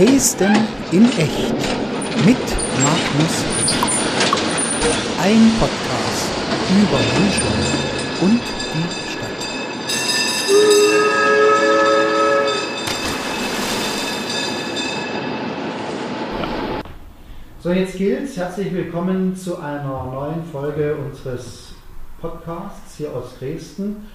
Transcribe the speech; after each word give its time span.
Dresden 0.00 0.56
in 0.92 1.04
echt 1.18 1.54
mit 2.24 2.38
Magnus. 2.82 3.44
Ein 5.22 5.52
Podcast 5.58 6.30
über 6.70 6.98
Menschen 6.98 7.89
und 8.20 8.32
die 8.32 9.10
Stadt. 9.10 9.30
So, 17.62 17.70
jetzt 17.72 17.96
gilt's. 17.96 18.36
Herzlich 18.36 18.72
willkommen 18.74 19.34
zu 19.36 19.58
einer 19.58 20.04
neuen 20.04 20.44
Folge 20.44 20.96
unseres 20.96 21.74
Podcasts 22.20 22.96
hier 22.96 23.14
aus 23.14 23.38
Dresden. 23.38 24.08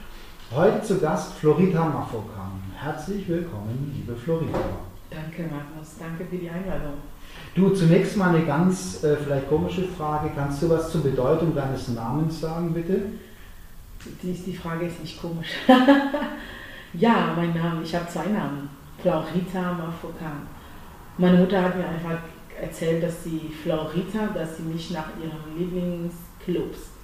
Heute 0.51 0.83
zu 0.83 0.99
Gast 0.99 1.33
Florita 1.33 1.85
Mafokam. 1.85 2.61
Herzlich 2.75 3.27
willkommen, 3.27 3.91
liebe 3.95 4.15
Florita. 4.15 4.59
Danke, 5.09 5.43
Magnus. 5.43 5.95
Danke 5.99 6.25
für 6.25 6.35
die 6.35 6.49
Einladung. 6.49 6.93
Du, 7.55 7.69
zunächst 7.69 8.17
mal 8.17 8.35
eine 8.35 8.45
ganz 8.45 9.03
äh, 9.03 9.15
vielleicht 9.17 9.49
komische 9.49 9.83
Frage. 9.97 10.29
Kannst 10.35 10.61
du 10.61 10.69
was 10.69 10.91
zur 10.91 11.01
Bedeutung 11.01 11.55
deines 11.55 11.87
Namens 11.87 12.41
sagen, 12.41 12.73
bitte? 12.73 13.01
Die, 14.21 14.33
die 14.33 14.55
Frage 14.55 14.85
ist 14.85 15.01
nicht 15.01 15.21
komisch. 15.21 15.49
ja, 16.93 17.33
mein 17.35 17.53
Name, 17.53 17.81
ich 17.83 17.95
habe 17.95 18.07
zwei 18.07 18.27
Namen. 18.27 18.69
Florita 19.01 19.73
Mafokan. 19.73 20.47
Meine 21.17 21.37
Mutter 21.37 21.61
hat 21.61 21.77
mir 21.77 21.87
einfach 21.87 22.19
erzählt, 22.59 23.03
dass 23.03 23.23
sie 23.23 23.51
Florita, 23.63 24.27
dass 24.33 24.57
sie 24.57 24.63
mich 24.63 24.91
nach 24.91 25.09
ihrem 25.21 25.57
Lieblingsclubs 25.57 26.95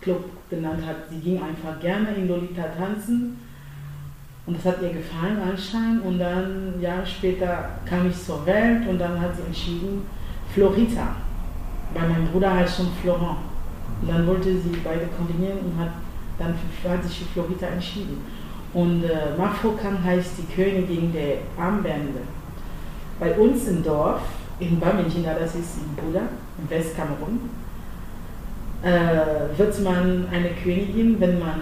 Club 0.00 0.24
genannt 0.48 0.84
hat. 0.86 0.96
Sie 1.10 1.18
ging 1.18 1.42
einfach 1.42 1.78
gerne 1.80 2.14
in 2.14 2.28
Lolita 2.28 2.62
tanzen 2.62 3.36
und 4.46 4.56
das 4.56 4.64
hat 4.64 4.82
ihr 4.82 4.92
gefallen 4.92 5.38
anscheinend. 5.42 6.04
Und 6.04 6.18
dann, 6.18 6.80
Jahre 6.80 7.06
später, 7.06 7.70
kam 7.84 8.08
ich 8.08 8.16
zur 8.16 8.44
Welt 8.46 8.88
und 8.88 8.98
dann 8.98 9.20
hat 9.20 9.36
sie 9.36 9.42
entschieden, 9.42 10.02
Florita. 10.52 11.16
Weil 11.94 12.08
mein 12.08 12.26
Bruder 12.28 12.54
heißt 12.54 12.78
schon 12.78 12.88
Florent. 13.02 13.38
Und 14.02 14.08
dann 14.08 14.26
wollte 14.26 14.58
sie 14.58 14.76
beide 14.82 15.06
kombinieren 15.16 15.58
und 15.58 15.78
hat 15.78 15.90
dann 16.40 16.54
hat 16.90 17.04
sich 17.04 17.18
für 17.18 17.24
Florita 17.26 17.66
entschieden. 17.66 18.24
Und 18.72 19.04
äh, 19.04 19.36
Mafrokan 19.36 20.02
heißt 20.02 20.32
die 20.38 20.54
Königin 20.54 21.12
der 21.12 21.38
Armbände. 21.62 22.20
Bei 23.18 23.32
uns 23.38 23.68
im 23.68 23.82
Dorf, 23.82 24.22
in 24.58 24.80
Bamenchina, 24.80 25.34
das 25.34 25.54
ist 25.54 25.76
in 25.78 25.94
Buda, 25.96 26.22
im 26.58 26.70
Westkamerun, 26.70 27.40
äh, 28.82 29.58
wird 29.58 29.84
man 29.84 30.26
eine 30.32 30.50
Königin, 30.62 31.20
wenn 31.20 31.38
man 31.38 31.60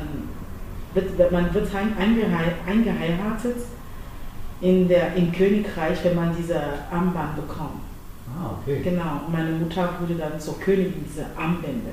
wird, 0.94 1.32
man 1.32 1.52
wird 1.52 1.68
eingeheiratet 1.74 3.56
in 4.60 4.88
der, 4.88 5.14
im 5.14 5.32
Königreich, 5.32 5.98
wenn 6.04 6.14
man 6.14 6.34
diese 6.36 6.60
Armband 6.90 7.36
bekommt. 7.36 7.82
Ah, 8.36 8.50
okay. 8.60 8.80
Genau, 8.82 9.22
und 9.26 9.32
meine 9.32 9.50
Mutter 9.52 9.90
wurde 10.00 10.14
dann 10.14 10.38
zur 10.38 10.58
Königin 10.60 11.04
dieser 11.08 11.26
Armbände. 11.36 11.90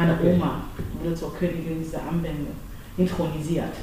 Meine 0.00 0.14
Okay. 0.14 0.34
Oma 0.34 0.62
wurde 1.02 1.14
zur 1.14 1.34
Königin 1.34 1.78
dieser 1.84 1.98
Armbände 2.02 2.52
intronisiert. 2.96 3.74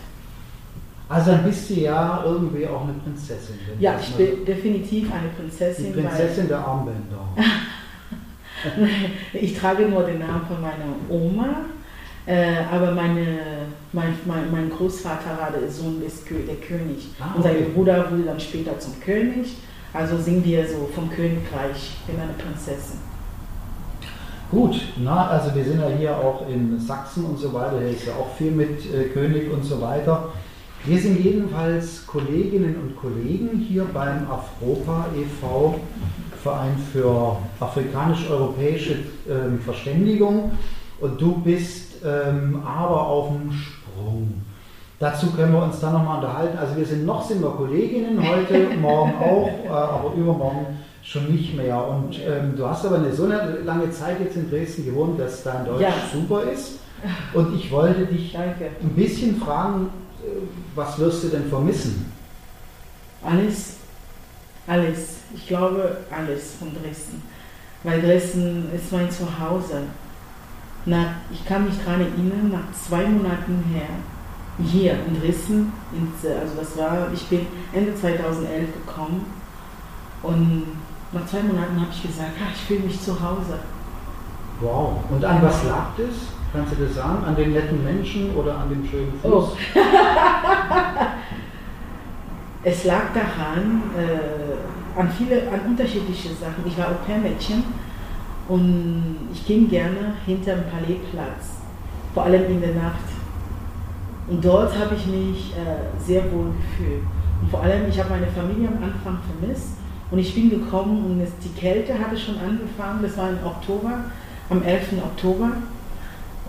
Also 1.07 1.31
dann 1.31 1.43
bist 1.43 1.69
du 1.69 1.75
ja 1.75 2.23
irgendwie 2.25 2.67
auch 2.67 2.83
eine 2.83 2.93
Prinzessin. 2.93 3.55
Ja, 3.79 3.99
ich 4.01 4.13
bin 4.15 4.43
definitiv 4.43 5.11
eine 5.13 5.29
Prinzessin, 5.29 5.93
Die 5.93 6.01
Prinzessin 6.01 6.47
der 6.47 6.57
Armbänder. 6.57 7.19
ich 9.33 9.57
trage 9.57 9.87
nur 9.87 10.03
den 10.03 10.19
Namen 10.19 10.41
von 10.47 10.59
meiner 10.59 10.95
Oma, 11.07 11.65
äh, 12.25 12.63
aber 12.71 12.91
meine, 12.91 13.37
mein, 13.93 14.15
mein, 14.25 14.51
mein 14.51 14.69
Großvater 14.71 15.37
war 15.39 15.51
der 15.51 15.69
Sohn 15.69 16.01
des 16.01 16.23
der 16.25 16.55
König. 16.55 17.09
Ah, 17.19 17.35
Und 17.35 17.43
sein 17.43 17.55
okay. 17.57 17.71
Bruder 17.75 18.11
wurde 18.11 18.23
dann 18.23 18.39
später 18.39 18.77
zum 18.79 18.99
König. 18.99 19.55
Also 19.93 20.17
sind 20.17 20.43
wir 20.43 20.67
so 20.67 20.89
vom 20.93 21.09
Königreich, 21.09 21.71
ich 21.75 22.01
bin 22.05 22.19
eine 22.19 22.33
Prinzessin. 22.33 22.99
Gut, 24.49 24.81
na, 25.03 25.27
also 25.27 25.53
wir 25.53 25.63
sind 25.65 25.81
ja 25.81 25.89
hier 25.89 26.17
auch 26.17 26.47
in 26.47 26.79
Sachsen 26.79 27.25
und 27.25 27.37
so 27.37 27.53
weiter, 27.53 27.79
hier 27.79 27.89
ist 27.89 28.07
ja 28.07 28.13
auch 28.13 28.33
viel 28.37 28.51
mit 28.51 28.79
äh, 28.93 29.09
König 29.09 29.51
und 29.51 29.65
so 29.65 29.81
weiter. 29.81 30.29
Wir 30.85 30.97
sind 30.97 31.19
jedenfalls 31.19 32.07
Kolleginnen 32.07 32.77
und 32.77 32.95
Kollegen 32.95 33.57
hier 33.57 33.85
beim 33.93 34.25
Afropa 34.31 35.07
e.V., 35.17 35.75
Verein 36.41 36.77
für 36.93 37.35
afrikanisch-europäische 37.59 38.99
ähm, 39.29 39.59
Verständigung. 39.59 40.51
Und 41.01 41.19
du 41.19 41.41
bist 41.41 41.95
ähm, 42.05 42.61
aber 42.65 43.05
auf 43.05 43.27
dem 43.27 43.51
Sprung. 43.51 44.41
Dazu 44.97 45.31
können 45.31 45.51
wir 45.51 45.63
uns 45.63 45.79
dann 45.81 45.91
nochmal 45.91 46.17
unterhalten. 46.17 46.57
Also 46.57 46.77
wir 46.77 46.85
sind 46.85 47.05
noch 47.05 47.21
sind 47.27 47.41
wir 47.41 47.49
Kolleginnen 47.49 48.25
heute, 48.25 48.77
morgen 48.79 49.13
auch, 49.19 49.49
äh, 49.65 49.69
aber 49.69 50.13
übermorgen 50.15 50.67
schon 51.07 51.31
nicht 51.33 51.55
mehr. 51.55 51.87
Und 51.87 52.19
ähm, 52.19 52.53
du 52.57 52.67
hast 52.67 52.85
aber 52.85 52.97
eine 52.97 53.13
so 53.13 53.23
eine 53.25 53.59
lange 53.63 53.89
Zeit 53.91 54.19
jetzt 54.19 54.35
in 54.35 54.49
Dresden 54.49 54.85
gewohnt, 54.85 55.19
dass 55.19 55.41
dein 55.43 55.65
Deutsch 55.65 55.81
Ja. 55.81 55.93
super 56.11 56.43
ist. 56.43 56.79
Und 57.33 57.55
ich 57.55 57.71
wollte 57.71 58.05
dich 58.07 58.33
Danke. 58.33 58.71
ein 58.81 58.89
bisschen 58.89 59.39
fragen, 59.39 59.89
äh, 60.21 60.27
was 60.75 60.97
wirst 60.99 61.23
du 61.23 61.27
denn 61.29 61.47
vermissen? 61.47 62.11
Alles, 63.23 63.75
alles. 64.67 65.17
Ich 65.33 65.47
glaube, 65.47 65.97
alles 66.11 66.55
von 66.59 66.69
Dresden. 66.73 67.21
Weil 67.83 68.01
Dresden 68.01 68.69
ist 68.75 68.91
mein 68.91 69.09
Zuhause. 69.09 69.83
Nach, 70.85 71.11
ich 71.31 71.45
kann 71.45 71.65
mich 71.65 71.83
gerade 71.83 72.03
erinnern, 72.03 72.49
nach 72.51 72.71
zwei 72.87 73.05
Monaten 73.07 73.63
her, 73.73 73.87
hier 74.65 74.93
in 75.07 75.19
Dresden, 75.21 75.71
äh, 76.23 76.33
also 76.39 76.53
das 76.57 76.77
war, 76.77 77.11
ich 77.13 77.25
bin 77.27 77.45
Ende 77.73 77.93
2011 77.93 78.67
gekommen 78.73 79.25
und 80.23 80.63
nach 81.17 81.25
zwei 81.25 81.41
Monaten 81.41 81.79
habe 81.79 81.89
ich 81.91 82.01
gesagt, 82.01 82.31
ah, 82.39 82.49
ich 82.53 82.61
fühle 82.61 82.81
mich 82.81 83.01
zu 83.01 83.11
Hause. 83.13 83.59
Wow. 84.61 85.03
Und 85.09 85.23
an 85.23 85.41
was 85.41 85.63
lag 85.65 85.87
das? 85.97 86.15
Kannst 86.53 86.73
du 86.73 86.85
das 86.85 86.95
sagen? 86.95 87.23
An 87.25 87.35
den 87.35 87.53
netten 87.53 87.83
Menschen 87.83 88.35
oder 88.35 88.57
an 88.57 88.69
dem 88.69 88.85
schönen 88.87 89.13
Fluss? 89.21 89.51
Oh. 89.51 89.79
Es 92.63 92.83
lag 92.83 93.13
daran, 93.13 93.83
äh, 93.95 94.99
an 94.99 95.09
viele, 95.09 95.43
an 95.49 95.69
unterschiedliche 95.69 96.29
Sachen. 96.29 96.65
Ich 96.65 96.77
war 96.77 96.87
Au-pair-Mädchen 96.87 97.63
und 98.49 99.29
ich 99.31 99.45
ging 99.47 99.69
gerne 99.69 100.15
hinterm 100.25 100.63
Palaisplatz, 100.69 101.61
vor 102.13 102.23
allem 102.23 102.45
in 102.51 102.59
der 102.59 102.73
Nacht. 102.73 103.05
Und 104.27 104.43
dort 104.43 104.77
habe 104.77 104.95
ich 104.95 105.05
mich 105.05 105.53
äh, 105.55 106.03
sehr 106.03 106.23
wohl 106.31 106.51
gefühlt. 106.59 107.03
Und 107.41 107.51
vor 107.51 107.61
allem, 107.61 107.87
ich 107.87 107.97
habe 107.97 108.09
meine 108.09 108.27
Familie 108.27 108.67
am 108.67 108.83
Anfang 108.83 109.19
vermisst 109.39 109.77
und 110.09 110.19
ich 110.19 110.33
bin 110.33 110.49
gekommen 110.49 111.05
und 111.05 111.21
es, 111.21 111.31
die 111.43 111.59
Kälte 111.59 111.97
hatte 111.97 112.17
schon 112.17 112.37
angefangen, 112.39 113.01
das 113.01 113.17
war 113.17 113.29
im 113.29 113.39
Oktober, 113.45 114.05
am 114.49 114.63
11. 114.63 114.93
Oktober. 115.03 115.51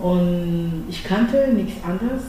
Und 0.01 0.85
ich 0.89 1.03
kannte 1.03 1.49
nichts 1.53 1.85
anderes 1.85 2.23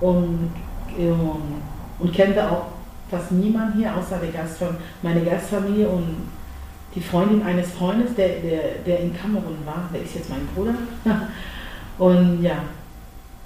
und, 0.00 0.50
und, 0.96 1.62
und 1.98 2.16
kannte 2.16 2.48
auch 2.48 2.66
fast 3.10 3.32
niemand 3.32 3.74
hier 3.74 3.96
außer 3.96 4.18
der 4.18 4.30
Gastfam 4.30 4.76
meine 5.02 5.22
Gastfamilie 5.22 5.88
und 5.88 6.28
die 6.94 7.00
Freundin 7.00 7.42
eines 7.42 7.72
Freundes, 7.72 8.14
der, 8.14 8.28
der, 8.28 8.60
der 8.86 9.00
in 9.00 9.16
Kamerun 9.16 9.58
war, 9.64 9.88
der 9.92 10.02
ist 10.02 10.14
jetzt 10.14 10.30
mein 10.30 10.46
Bruder. 10.54 10.74
Und 11.98 12.42
ja, 12.42 12.62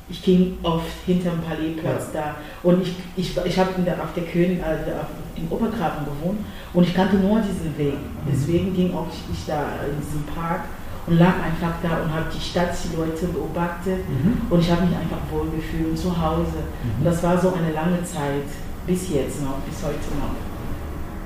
ich 0.08 0.22
ging 0.22 0.58
oft 0.62 0.92
hinterm 1.06 1.40
Palaisplatz 1.40 2.12
da 2.12 2.36
und 2.62 2.82
ich, 2.82 2.94
ich, 3.16 3.36
ich 3.36 3.58
habe 3.58 3.70
auf 3.70 4.14
der 4.14 4.24
König, 4.24 4.62
also 4.62 4.92
auf, 4.92 5.06
im 5.36 5.50
Obergraben 5.50 6.04
gewohnt 6.04 6.38
und 6.72 6.82
ich 6.84 6.94
kannte 6.94 7.16
nur 7.16 7.40
diesen 7.40 7.76
Weg. 7.78 7.94
Deswegen 8.30 8.74
ging 8.74 8.94
auch 8.94 9.06
ich 9.32 9.46
da 9.46 9.60
in 9.88 10.00
diesem 10.00 10.22
Park 10.34 10.60
und 11.06 11.18
lag 11.18 11.34
einfach 11.44 11.74
da 11.82 12.02
und 12.02 12.12
habe 12.14 12.26
die 12.34 12.40
Stadtsilhouette 12.40 13.26
beobachtet 13.28 14.00
Mhm. 14.08 14.40
und 14.50 14.60
ich 14.60 14.70
habe 14.70 14.82
mich 14.86 14.96
einfach 14.96 15.18
wohlgefühlt 15.30 15.98
zu 15.98 16.10
Hause. 16.10 16.64
Und 16.98 17.04
das 17.04 17.22
war 17.22 17.36
so 17.38 17.52
eine 17.52 17.72
lange 17.72 18.02
Zeit, 18.04 18.48
bis 18.86 19.10
jetzt 19.10 19.42
noch, 19.42 19.58
bis 19.68 19.82
heute 19.84 19.98
noch. 20.18 20.34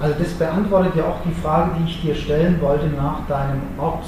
Also 0.00 0.14
das 0.22 0.32
beantwortet 0.34 0.94
ja 0.96 1.04
auch 1.06 1.20
die 1.24 1.34
Frage, 1.40 1.72
die 1.78 1.90
ich 1.90 2.00
dir 2.02 2.14
stellen 2.14 2.60
wollte 2.60 2.86
nach 2.88 3.26
deinem 3.28 3.62
Ort, 3.78 4.04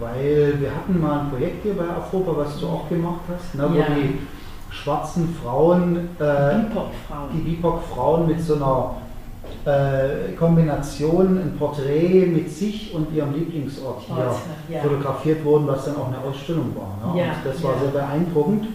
weil 0.00 0.54
wir 0.60 0.70
hatten 0.70 1.00
mal 1.00 1.20
ein 1.20 1.30
Projekt 1.30 1.62
hier 1.64 1.74
bei 1.76 1.88
Afropa, 1.88 2.36
was 2.36 2.58
du 2.58 2.66
auch 2.68 2.88
gemacht 2.88 3.20
hast, 3.32 3.54
ne, 3.54 3.68
wo 3.70 3.76
Ja. 3.78 3.84
die 3.96 4.18
schwarzen 4.70 5.34
Frauen, 5.42 5.96
äh, 6.18 6.54
die 7.32 7.38
BIPOC-Frauen 7.38 8.26
mit 8.26 8.40
so 8.40 8.56
einer 8.56 8.94
äh, 9.64 10.32
Kombination, 10.38 11.38
ein 11.38 11.56
Porträt 11.58 12.26
mit 12.26 12.50
sich 12.50 12.94
und 12.94 13.12
ihrem 13.14 13.34
Lieblingsort 13.34 14.02
hier 14.06 14.16
Ort, 14.16 14.36
ja. 14.68 14.80
fotografiert 14.80 15.44
wurden, 15.44 15.66
was 15.66 15.84
dann 15.84 15.96
auch 15.96 16.08
eine 16.08 16.18
Ausstellung 16.18 16.74
war. 16.74 17.14
Ne? 17.14 17.20
Ja, 17.20 17.26
und 17.26 17.44
das 17.44 17.62
war 17.62 17.74
ja. 17.74 17.80
sehr 17.80 17.90
beeindruckend. 17.90 18.68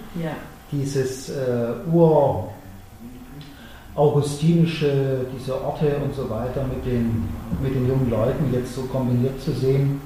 Dieses 0.72 1.30
äh, 1.30 1.74
ur 1.92 2.50
augustinische, 3.96 5.26
diese 5.36 5.64
Orte 5.64 5.98
und 6.04 6.16
so 6.16 6.30
weiter 6.30 6.64
mit 6.64 6.86
den, 6.86 7.30
mit 7.62 7.76
den 7.76 7.88
jungen 7.88 8.10
Leuten 8.10 8.52
jetzt 8.52 8.74
so 8.76 8.84
kombiniert 8.84 9.40
zu 9.42 9.52
sehen. 9.52 10.02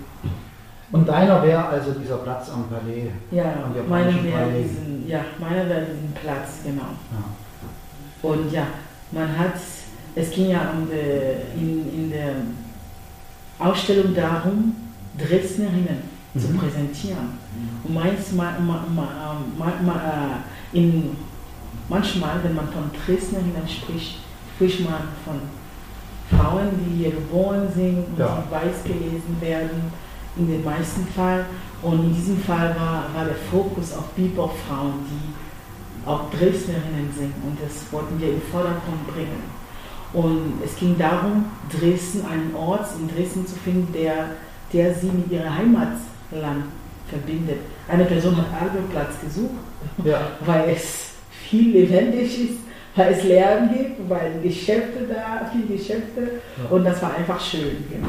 Und 0.92 1.08
deiner 1.08 1.44
wäre 1.44 1.66
also 1.66 1.92
dieser 1.92 2.18
Platz 2.18 2.50
am 2.50 2.66
Palais. 2.70 3.10
Ja, 3.32 3.54
meiner 3.90 4.24
wäre 4.24 4.50
diesen, 4.62 5.08
ja, 5.08 5.20
meiner 5.40 5.68
wäre 5.70 5.82
diesen 5.82 6.14
Platz, 6.14 6.60
genau. 6.64 6.84
Und 8.22 8.52
ja, 8.52 8.68
man 9.12 9.38
hat, 9.38 9.56
es 10.18 10.32
ging 10.32 10.50
ja 10.50 10.74
die, 10.92 11.60
in, 11.60 11.94
in 11.94 12.10
der 12.10 12.36
Ausstellung 13.60 14.16
darum, 14.16 14.76
Dresdnerinnen 15.18 16.02
mhm. 16.34 16.40
zu 16.40 16.48
präsentieren. 16.54 17.38
Und 17.84 17.94
manchmal, 17.94 18.60
ma, 18.60 18.86
ma, 18.94 19.72
ma, 19.84 20.44
äh, 20.74 20.78
in, 20.78 21.16
manchmal, 21.88 22.44
wenn 22.44 22.56
man 22.56 22.68
von 22.70 22.90
Dresdnerinnen 23.06 23.68
spricht, 23.68 24.20
spricht 24.56 24.82
man 24.82 25.02
von 25.24 25.40
Frauen, 26.36 26.70
die 26.80 27.04
hier 27.04 27.12
geboren 27.12 27.68
sind 27.74 28.00
und 28.00 28.20
ja. 28.20 28.44
die 28.44 28.52
weiß 28.52 28.84
gelesen 28.84 29.38
werden, 29.40 29.92
in 30.36 30.48
den 30.48 30.64
meisten 30.64 31.06
Fällen. 31.08 31.46
Und 31.82 32.06
in 32.06 32.14
diesem 32.14 32.40
Fall 32.42 32.76
war, 32.76 33.06
war 33.14 33.26
der 33.26 33.36
Fokus 33.52 33.94
auf 33.94 34.06
Bebop-Frauen, 34.16 34.94
die 35.10 36.10
auch 36.10 36.30
Dresdnerinnen 36.32 37.14
sind. 37.16 37.34
Und 37.44 37.58
das 37.64 37.92
wollten 37.92 38.20
wir 38.20 38.30
in 38.30 38.40
den 38.40 38.50
Vordergrund 38.52 39.08
bringen. 39.14 39.57
Und 40.14 40.62
es 40.64 40.76
ging 40.78 40.98
darum, 40.98 41.46
Dresden, 41.72 42.26
einen 42.26 42.56
Ort 42.56 42.88
in 43.00 43.14
Dresden 43.14 43.46
zu 43.46 43.56
finden, 43.56 43.92
der, 43.94 44.30
der 44.74 44.94
sie 44.94 45.08
mit 45.08 45.32
ihrem 45.32 45.56
Heimatland 45.56 46.66
verbindet. 47.10 47.60
Eine 47.88 48.06
Person 48.06 48.36
hat 48.38 48.46
Albertplatz 48.62 49.20
gesucht, 49.22 49.56
ja. 50.04 50.20
weil 50.46 50.70
es 50.70 51.12
viel 51.50 51.72
lebendig 51.72 52.52
ist, 52.52 52.60
weil 52.96 53.14
es 53.14 53.24
Lärm 53.24 53.70
gibt, 53.72 54.10
weil 54.10 54.40
Geschäfte 54.42 55.06
da, 55.08 55.50
viele 55.52 55.78
Geschäfte 55.78 56.22
ja. 56.22 56.70
und 56.70 56.84
das 56.84 57.02
war 57.02 57.16
einfach 57.16 57.40
schön, 57.40 57.86
genau. 57.90 58.08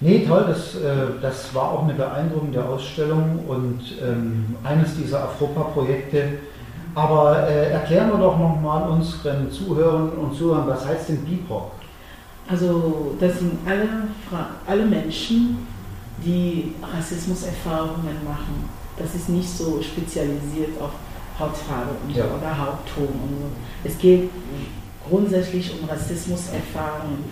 Nee, 0.00 0.24
toll, 0.26 0.44
das, 0.48 0.74
äh, 0.74 1.20
das 1.22 1.54
war 1.54 1.70
auch 1.72 1.84
eine 1.84 1.94
beeindruckende 1.94 2.64
Ausstellung 2.64 3.44
und 3.46 3.80
ähm, 4.02 4.56
eines 4.64 4.96
dieser 4.96 5.24
Afropa-Projekte, 5.24 6.24
aber 6.94 7.48
äh, 7.48 7.70
erklären 7.70 8.10
wir 8.10 8.18
doch 8.18 8.38
nochmal 8.38 8.88
unseren 8.88 9.50
Zuhörern 9.50 10.10
und 10.10 10.34
Zuhörern, 10.36 10.66
was 10.68 10.86
heißt 10.86 11.08
denn 11.08 11.24
BIPOC? 11.24 11.72
Also 12.48 13.16
das 13.18 13.38
sind 13.38 13.58
alle, 13.66 13.88
alle 14.66 14.86
Menschen, 14.86 15.66
die 16.24 16.74
Rassismuserfahrungen 16.82 18.24
machen. 18.24 18.68
Das 18.96 19.14
ist 19.14 19.28
nicht 19.28 19.48
so 19.48 19.82
spezialisiert 19.82 20.80
auf 20.80 20.90
Hautfarbe 21.38 21.90
und 22.06 22.14
ja. 22.14 22.24
oder 22.26 22.56
Hautton. 22.56 23.08
So. 23.08 23.88
Es 23.88 23.98
geht 23.98 24.30
grundsätzlich 25.08 25.72
um 25.72 25.88
Rassismuserfahrungen. 25.88 27.24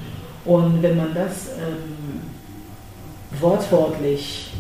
Und 0.45 0.83
wenn 0.83 0.97
man 0.97 1.15
das 1.15 1.51
ähm, 1.51 2.21
wortwörtlich 3.41 4.53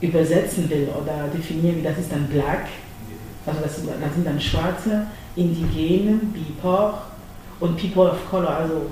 übersetzen 0.00 0.68
will 0.68 0.88
oder 1.00 1.28
definieren 1.28 1.76
will, 1.76 1.84
das 1.84 1.98
ist 1.98 2.10
dann 2.10 2.26
Black, 2.26 2.66
also 3.48 3.60
das 3.62 3.76
sind, 3.76 3.88
das 3.88 4.14
sind 4.14 4.26
dann 4.26 4.40
Schwarze, 4.40 5.06
Indigene, 5.36 6.20
BIPOC 6.32 6.94
und 7.60 7.76
People 7.76 8.10
of 8.10 8.30
Color. 8.30 8.48
Also, 8.48 8.86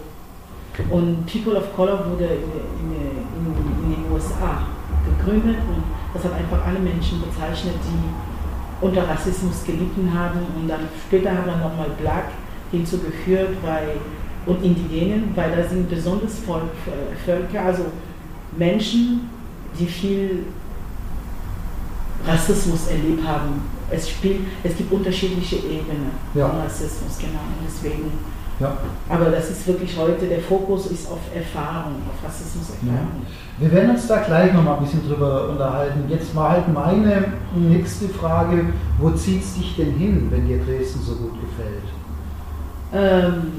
und 0.90 1.26
People 1.26 1.56
of 1.56 1.74
Color 1.74 2.10
wurde 2.10 2.24
in, 2.24 2.32
in, 2.80 3.46
in, 3.46 3.84
in 3.84 4.02
den 4.02 4.12
USA 4.12 4.66
gegründet 5.04 5.56
und 5.68 5.82
das 6.14 6.24
hat 6.24 6.34
einfach 6.34 6.66
alle 6.66 6.78
Menschen 6.78 7.22
bezeichnet, 7.22 7.74
die 7.84 8.84
unter 8.84 9.08
Rassismus 9.08 9.64
gelitten 9.64 10.10
haben. 10.14 10.40
Und 10.56 10.68
dann 10.68 10.80
später 11.06 11.30
haben 11.30 11.46
wir 11.46 11.56
nochmal 11.56 11.90
Black 12.00 12.26
hinzugeführt 12.70 13.56
weil, 13.62 13.96
und 14.46 14.62
Indigenen, 14.62 15.32
weil 15.34 15.56
da 15.56 15.68
sind 15.68 15.88
besonders 15.88 16.38
Volk, 16.40 16.70
Völker, 17.24 17.62
also 17.62 17.86
Menschen, 18.56 19.30
die 19.78 19.86
viel 19.86 20.44
Rassismus 22.26 22.88
erlebt 22.88 23.26
haben 23.26 23.75
es, 23.90 24.10
spielt, 24.10 24.40
es 24.64 24.76
gibt 24.76 24.92
unterschiedliche 24.92 25.56
Ebenen 25.56 26.10
ja. 26.34 26.48
von 26.48 26.60
Rassismus, 26.60 27.18
genau. 27.18 27.40
Deswegen. 27.66 28.10
Ja. 28.58 28.74
Aber 29.10 29.26
das 29.26 29.50
ist 29.50 29.66
wirklich 29.66 29.96
heute, 29.98 30.26
der 30.26 30.40
Fokus 30.40 30.86
ist 30.86 31.10
auf 31.10 31.18
Erfahrung, 31.34 31.96
auf 32.08 32.26
Rassismuserfahrung. 32.26 32.96
Ja. 32.96 33.58
Wir 33.58 33.72
werden 33.72 33.90
uns 33.90 34.06
da 34.06 34.18
gleich 34.20 34.52
nochmal 34.54 34.78
ein 34.78 34.84
bisschen 34.84 35.06
drüber 35.06 35.50
unterhalten. 35.50 36.04
Jetzt 36.08 36.34
mal 36.34 36.50
halt 36.50 36.72
meine 36.72 37.32
nächste 37.54 38.08
Frage: 38.08 38.64
Wo 38.98 39.10
zieht 39.10 39.42
es 39.42 39.54
dich 39.54 39.76
denn 39.76 39.92
hin, 39.92 40.28
wenn 40.30 40.46
dir 40.46 40.58
Dresden 40.64 41.00
so 41.02 41.16
gut 41.16 41.34
gefällt? 41.40 41.84
Ähm, 42.94 43.52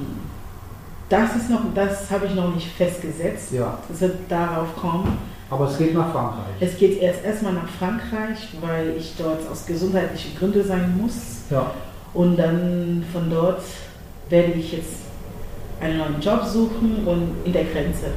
das 1.09 1.35
ist 1.35 1.49
noch, 1.49 1.61
das 1.73 2.09
habe 2.11 2.25
ich 2.25 2.35
noch 2.35 2.53
nicht 2.53 2.67
festgesetzt. 2.67 3.51
Ja. 3.51 3.77
Das 3.87 4.01
wird 4.01 4.15
darauf 4.29 4.75
kommen. 4.75 5.17
Aber 5.49 5.65
es 5.65 5.77
geht 5.77 5.93
nach 5.93 6.11
Frankreich. 6.11 6.55
Es 6.59 6.77
geht 6.77 7.01
erst 7.01 7.23
erstmal 7.23 7.53
nach 7.53 7.69
Frankreich, 7.79 8.49
weil 8.61 8.95
ich 8.97 9.13
dort 9.17 9.49
aus 9.49 9.65
gesundheitlichen 9.65 10.37
Gründen 10.37 10.65
sein 10.65 10.97
muss. 10.97 11.43
Ja. 11.49 11.71
Und 12.13 12.37
dann 12.37 13.03
von 13.13 13.29
dort 13.29 13.61
werde 14.29 14.53
ich 14.53 14.73
jetzt 14.73 15.07
einen 15.79 15.99
neuen 15.99 16.19
Job 16.19 16.43
suchen 16.43 17.03
und 17.05 17.35
in 17.45 17.53
der 17.53 17.63
Grenze. 17.65 18.07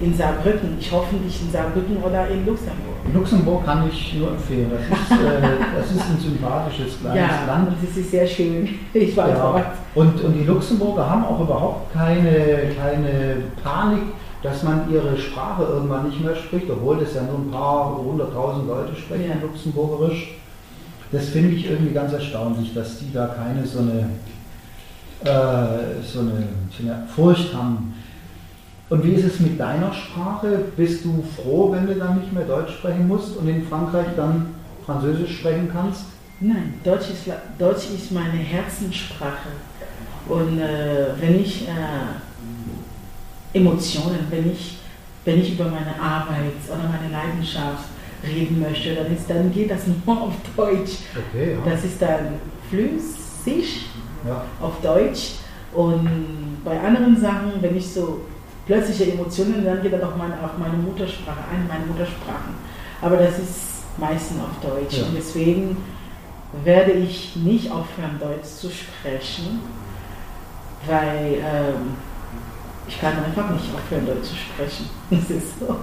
In 0.00 0.14
Saarbrücken. 0.14 0.76
Ich 0.78 0.92
hoffe 0.92 1.16
nicht 1.16 1.42
in 1.42 1.50
Saarbrücken 1.50 1.96
oder 1.96 2.28
in 2.28 2.46
Luxemburg. 2.46 2.94
Luxemburg 3.12 3.64
kann 3.64 3.88
ich 3.90 4.14
nur 4.14 4.30
empfehlen. 4.30 4.70
Das 4.70 4.80
ist, 4.80 5.24
äh, 5.24 5.40
das 5.76 5.90
ist 5.90 6.02
ein 6.02 6.20
sympathisches 6.20 7.00
kleines 7.00 7.20
ja, 7.20 7.46
Land. 7.46 7.72
Es 7.82 7.96
ist 7.96 8.10
sehr 8.12 8.26
schön. 8.26 8.68
Ich 8.94 9.16
war 9.16 9.28
ja. 9.28 9.72
und, 9.96 10.22
und 10.22 10.34
die 10.34 10.44
Luxemburger 10.44 11.10
haben 11.10 11.24
auch 11.24 11.40
überhaupt 11.40 11.92
keine, 11.92 12.70
keine 12.80 13.36
Panik 13.64 14.02
dass 14.42 14.62
man 14.62 14.90
ihre 14.92 15.16
Sprache 15.18 15.64
irgendwann 15.64 16.08
nicht 16.08 16.22
mehr 16.22 16.36
spricht, 16.36 16.70
obwohl 16.70 16.98
das 16.98 17.14
ja 17.14 17.22
nur 17.22 17.38
ein 17.38 17.50
paar 17.50 17.96
hunderttausend 17.96 18.68
Leute 18.68 18.94
sprechen, 18.94 19.28
ja. 19.28 19.34
Luxemburgerisch. 19.42 20.34
Das 21.10 21.28
finde 21.28 21.54
ich 21.54 21.68
irgendwie 21.68 21.94
ganz 21.94 22.12
erstaunlich, 22.12 22.74
dass 22.74 22.98
die 22.98 23.12
da 23.12 23.28
keine 23.28 23.66
so 23.66 23.80
eine, 23.80 24.10
äh, 25.24 26.02
so 26.02 26.20
eine, 26.20 26.44
so 26.70 26.82
eine 26.82 27.06
Furcht 27.14 27.54
haben. 27.54 27.94
Und 28.90 29.04
wie 29.04 29.12
ist 29.12 29.24
es 29.24 29.40
mit 29.40 29.58
deiner 29.58 29.92
Sprache? 29.92 30.64
Bist 30.76 31.04
du 31.04 31.22
froh, 31.36 31.72
wenn 31.72 31.86
du 31.86 31.94
dann 31.94 32.20
nicht 32.20 32.32
mehr 32.32 32.44
Deutsch 32.44 32.72
sprechen 32.74 33.08
musst 33.08 33.36
und 33.36 33.48
in 33.48 33.66
Frankreich 33.66 34.06
dann 34.16 34.54
Französisch 34.86 35.38
sprechen 35.38 35.68
kannst? 35.72 36.04
Nein, 36.40 36.74
Deutsch 36.84 37.10
ist, 37.10 37.26
Deutsch 37.58 37.90
ist 37.94 38.12
meine 38.12 38.38
Herzenssprache. 38.38 39.48
Und 40.28 40.58
äh, 40.58 41.08
wenn 41.20 41.40
ich 41.40 41.66
äh, 41.66 41.72
Emotionen, 43.52 44.26
wenn 44.30 44.52
ich, 44.52 44.78
wenn 45.24 45.40
ich 45.40 45.52
über 45.54 45.64
meine 45.64 46.00
Arbeit 46.00 46.52
oder 46.68 46.88
meine 46.88 47.12
Leidenschaft 47.12 47.84
reden 48.22 48.60
möchte, 48.60 48.94
dann, 48.94 49.14
ist, 49.14 49.28
dann 49.28 49.52
geht 49.52 49.70
das 49.70 49.82
nur 50.06 50.22
auf 50.22 50.34
Deutsch. 50.56 50.98
Okay, 51.32 51.54
ja. 51.54 51.70
Das 51.70 51.84
ist 51.84 52.00
dann 52.00 52.40
flüssig 52.68 53.86
ja. 54.26 54.44
auf 54.60 54.80
Deutsch. 54.82 55.32
Und 55.74 56.58
bei 56.64 56.78
anderen 56.80 57.20
Sachen, 57.20 57.52
wenn 57.60 57.76
ich 57.76 57.92
so 57.92 58.22
plötzliche 58.66 59.12
Emotionen, 59.12 59.64
dann 59.64 59.82
geht 59.82 59.92
das 59.92 60.02
auch 60.02 60.16
meine, 60.16 60.34
auf 60.42 60.56
meine 60.58 60.76
Muttersprache, 60.76 61.40
eine 61.52 61.64
meiner 61.68 61.86
Muttersprachen. 61.86 62.54
Aber 63.00 63.16
das 63.16 63.38
ist 63.38 63.98
meistens 63.98 64.38
auf 64.40 64.60
Deutsch. 64.60 64.98
Ja. 64.98 65.06
Und 65.06 65.16
deswegen 65.16 65.76
werde 66.64 66.92
ich 66.92 67.36
nicht 67.36 67.70
aufhören, 67.70 68.18
Deutsch 68.18 68.44
zu 68.44 68.70
sprechen, 68.70 69.60
weil 70.86 71.34
ähm, 71.34 71.96
ich 72.88 73.00
kann 73.00 73.12
einfach 73.22 73.50
nicht 73.50 73.66
aufhören, 73.74 74.06
Deutsch 74.06 74.30
zu 74.30 74.36
sprechen. 74.36 74.86
Das 75.10 75.30
ist 75.30 75.60
so. 75.60 75.76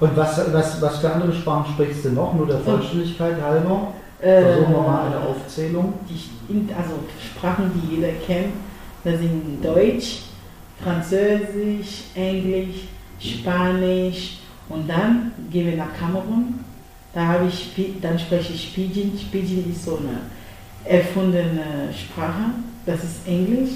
Und 0.00 0.16
was, 0.16 0.52
was, 0.52 0.82
was 0.82 0.98
für 0.98 1.12
andere 1.12 1.32
Sprachen 1.32 1.72
sprichst 1.72 2.04
du 2.04 2.10
noch? 2.10 2.34
Nur 2.34 2.46
der 2.46 2.58
Vollständigkeit 2.58 3.40
halber? 3.40 3.94
Versuchen 4.18 4.72
wir 4.72 4.80
mal 4.80 5.06
eine 5.06 5.20
Aufzählung. 5.20 5.94
Die, 6.08 6.74
also 6.74 6.94
Sprachen, 7.24 7.70
die 7.74 7.96
jeder 7.96 8.12
kennt, 8.26 8.54
das 9.04 9.18
sind 9.18 9.62
Deutsch, 9.62 10.22
Französisch, 10.82 12.04
Englisch, 12.14 12.88
Spanisch 13.20 14.38
und 14.68 14.88
dann 14.88 15.32
gehen 15.50 15.66
wir 15.66 15.76
nach 15.76 15.96
Kamerun. 15.98 16.60
Da 17.12 17.26
habe 17.26 17.46
ich, 17.46 17.72
dann 18.00 18.18
spreche 18.18 18.54
ich 18.54 18.74
Pidgin. 18.74 19.12
Pidgin 19.30 19.70
ist 19.70 19.84
so 19.84 19.98
eine 19.98 20.20
erfundene 20.84 21.92
Sprache. 21.92 22.50
Das 22.86 23.04
ist 23.04 23.26
Englisch 23.26 23.70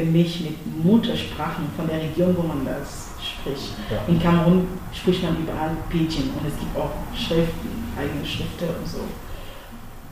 gemischt 0.00 0.42
mit 0.42 0.84
Muttersprachen 0.84 1.64
von 1.76 1.86
der 1.88 1.98
Region, 1.98 2.36
wo 2.36 2.46
man 2.46 2.64
das 2.64 3.08
spricht. 3.22 3.74
Ja. 3.90 3.98
In 4.06 4.20
Kamerun 4.20 4.66
spricht 4.92 5.22
man 5.22 5.36
überall 5.36 5.76
Pidgin 5.90 6.30
und 6.38 6.46
es 6.46 6.58
gibt 6.58 6.76
auch 6.76 6.90
Schriften, 7.14 7.68
eigene 7.98 8.24
Schriften 8.24 8.68
und 8.80 8.88
so. 8.88 9.00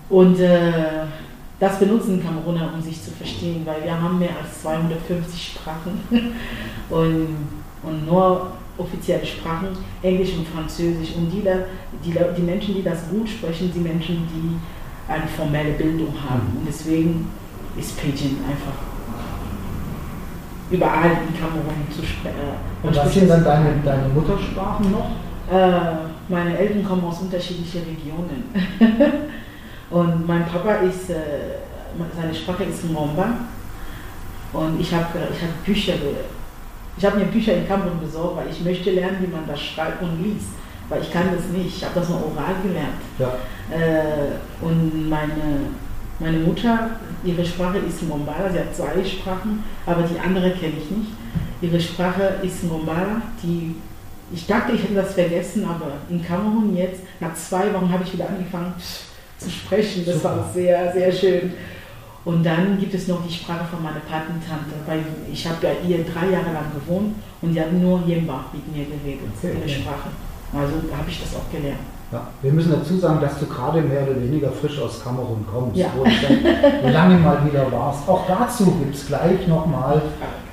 Und 0.08 0.38
äh, 0.40 1.06
das 1.58 1.78
benutzen 1.78 2.22
Kameruner, 2.22 2.70
um 2.74 2.82
sich 2.82 3.02
zu 3.02 3.10
verstehen, 3.10 3.62
weil 3.64 3.82
wir 3.82 4.00
haben 4.00 4.18
mehr 4.18 4.36
als 4.42 4.62
250 4.62 5.54
Sprachen 5.54 6.00
und, 6.90 7.28
und 7.82 8.06
nur 8.06 8.52
offizielle 8.78 9.24
Sprachen, 9.24 9.68
Englisch 10.02 10.34
und 10.36 10.46
Französisch. 10.48 11.14
Und 11.16 11.30
die, 11.30 11.42
die, 12.04 12.14
die 12.36 12.42
Menschen, 12.42 12.74
die 12.74 12.82
das 12.82 13.08
gut 13.08 13.28
sprechen, 13.28 13.72
die 13.74 13.80
Menschen, 13.80 14.28
die 14.28 15.12
eine 15.12 15.26
formelle 15.26 15.72
Bildung 15.72 16.12
haben. 16.28 16.52
Mhm. 16.52 16.58
Und 16.58 16.68
deswegen 16.68 17.30
ist 17.78 17.98
Pidgin 18.00 18.38
einfach 18.48 18.95
überall 20.70 21.10
in 21.28 21.38
Kamerun 21.38 21.86
zu 21.90 22.04
sprechen. 22.04 22.36
Und 22.82 22.96
was 22.96 23.14
sind 23.14 23.28
dann 23.28 23.44
deine, 23.44 23.74
deine 23.84 24.08
Muttersprachen 24.08 24.90
noch? 24.90 25.10
Äh, 25.50 25.96
meine 26.28 26.58
Eltern 26.58 26.84
kommen 26.84 27.04
aus 27.04 27.20
unterschiedlichen 27.20 27.82
Regionen. 27.84 28.44
und 29.90 30.26
mein 30.26 30.44
Papa 30.46 30.76
ist, 30.76 31.10
äh, 31.10 31.14
seine 32.20 32.34
Sprache 32.34 32.64
ist 32.64 32.90
Ngomba. 32.90 33.26
Und 34.52 34.80
ich 34.80 34.92
habe 34.92 35.06
ich 35.32 35.42
hab 35.42 35.64
Bücher, 35.64 35.94
ich 36.96 37.04
habe 37.04 37.18
mir 37.18 37.26
Bücher 37.26 37.54
in 37.54 37.68
Kamerun 37.68 38.00
besorgt, 38.00 38.38
weil 38.38 38.48
ich 38.50 38.64
möchte 38.64 38.90
lernen, 38.90 39.18
wie 39.20 39.26
man 39.32 39.46
das 39.46 39.60
schreibt 39.60 40.02
und 40.02 40.22
liest. 40.22 40.48
Weil 40.88 41.02
ich 41.02 41.12
kann 41.12 41.24
das 41.34 41.44
nicht, 41.48 41.76
ich 41.76 41.84
habe 41.84 41.98
das 41.98 42.08
nur 42.08 42.18
oral 42.18 42.54
gelernt. 42.62 43.02
Ja. 43.18 43.34
Äh, 43.70 44.64
und 44.64 45.08
meine, 45.08 45.70
meine 46.18 46.38
Mutter, 46.38 46.90
ihre 47.24 47.44
Sprache 47.44 47.78
ist 47.78 48.02
Ngombala, 48.02 48.50
sie 48.50 48.58
hat 48.58 48.74
zwei 48.74 49.04
Sprachen, 49.04 49.62
aber 49.84 50.02
die 50.02 50.18
andere 50.18 50.50
kenne 50.52 50.74
ich 50.82 50.90
nicht. 50.90 51.10
Ihre 51.60 51.80
Sprache 51.80 52.36
ist 52.42 52.64
Ngombala, 52.64 53.22
die 53.42 53.74
ich 54.32 54.46
dachte, 54.46 54.72
ich 54.72 54.82
hätte 54.82 54.94
das 54.94 55.14
vergessen, 55.14 55.64
aber 55.64 55.92
in 56.10 56.24
Kamerun 56.24 56.76
jetzt, 56.76 57.00
nach 57.20 57.34
zwei 57.34 57.72
Wochen 57.72 57.90
habe 57.92 58.02
ich 58.04 58.12
wieder 58.12 58.28
angefangen 58.28 58.74
zu 59.38 59.50
sprechen. 59.50 60.04
Das 60.04 60.16
Super. 60.16 60.36
war 60.36 60.50
sehr, 60.52 60.92
sehr 60.92 61.12
schön. 61.12 61.52
Und 62.24 62.42
dann 62.44 62.76
gibt 62.80 62.92
es 62.92 63.06
noch 63.06 63.24
die 63.24 63.32
Sprache 63.32 63.64
von 63.70 63.84
meiner 63.84 64.00
Patentante, 64.00 64.74
weil 64.84 65.04
ich 65.32 65.46
habe 65.46 65.58
bei 65.62 65.76
ihr 65.88 66.02
drei 66.02 66.30
Jahre 66.30 66.52
lang 66.52 66.72
gewohnt 66.74 67.14
und 67.40 67.54
die 67.54 67.60
hat 67.60 67.72
nur 67.72 68.02
Jemba 68.04 68.46
mit 68.52 68.66
mir 68.76 68.84
geredet, 68.84 69.28
Okay, 69.38 69.52
ihre. 69.60 69.68
Sprache. 69.68 70.08
Also 70.52 70.74
habe 70.96 71.08
ich 71.08 71.20
das 71.20 71.36
auch 71.36 71.48
gelernt. 71.52 71.78
Ja. 72.12 72.20
Wir 72.40 72.52
müssen 72.52 72.70
dazu 72.72 72.96
sagen, 72.98 73.20
dass 73.20 73.38
du 73.40 73.46
gerade 73.46 73.80
mehr 73.82 74.02
oder 74.04 74.20
weniger 74.20 74.50
frisch 74.52 74.80
aus 74.80 75.02
Kamerun 75.02 75.44
kommst, 75.52 75.76
Ja. 75.76 75.88
wo 75.96 76.04
du 76.04 76.10
dann 76.10 76.92
lange 76.92 77.16
mal 77.18 77.38
wieder 77.44 77.70
warst. 77.72 78.08
Auch 78.08 78.26
dazu 78.28 78.64
gibt 78.78 78.94
es 78.94 79.06
gleich 79.08 79.46
nochmal 79.48 80.00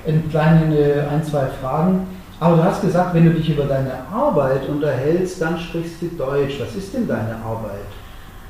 ein, 0.06 0.28
kleine, 0.30 1.06
ein, 1.12 1.22
zwei 1.22 1.46
Fragen. 1.62 2.06
Aber 2.40 2.56
du 2.56 2.64
hast 2.64 2.80
gesagt, 2.82 3.14
wenn 3.14 3.24
du 3.26 3.30
dich 3.30 3.48
über 3.50 3.64
deine 3.64 3.92
Arbeit 4.12 4.68
unterhältst, 4.68 5.40
dann 5.40 5.56
sprichst 5.58 6.02
du 6.02 6.06
Deutsch. 6.18 6.54
Was 6.60 6.74
ist 6.74 6.92
denn 6.92 7.06
deine 7.06 7.36
Arbeit? 7.36 7.86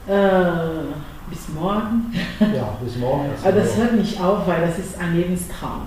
Äh, 0.06 0.84
bis 1.28 1.49
morgen. 1.50 2.12
Ja, 2.40 2.76
bis 2.82 2.96
morgen. 2.96 3.26
Aber 3.42 3.52
das 3.52 3.76
hört 3.76 3.92
nicht 3.94 4.18
auf, 4.20 4.46
weil 4.46 4.62
das 4.66 4.78
ist 4.78 4.99
ein 4.99 5.14
Lebenstraum. 5.14 5.82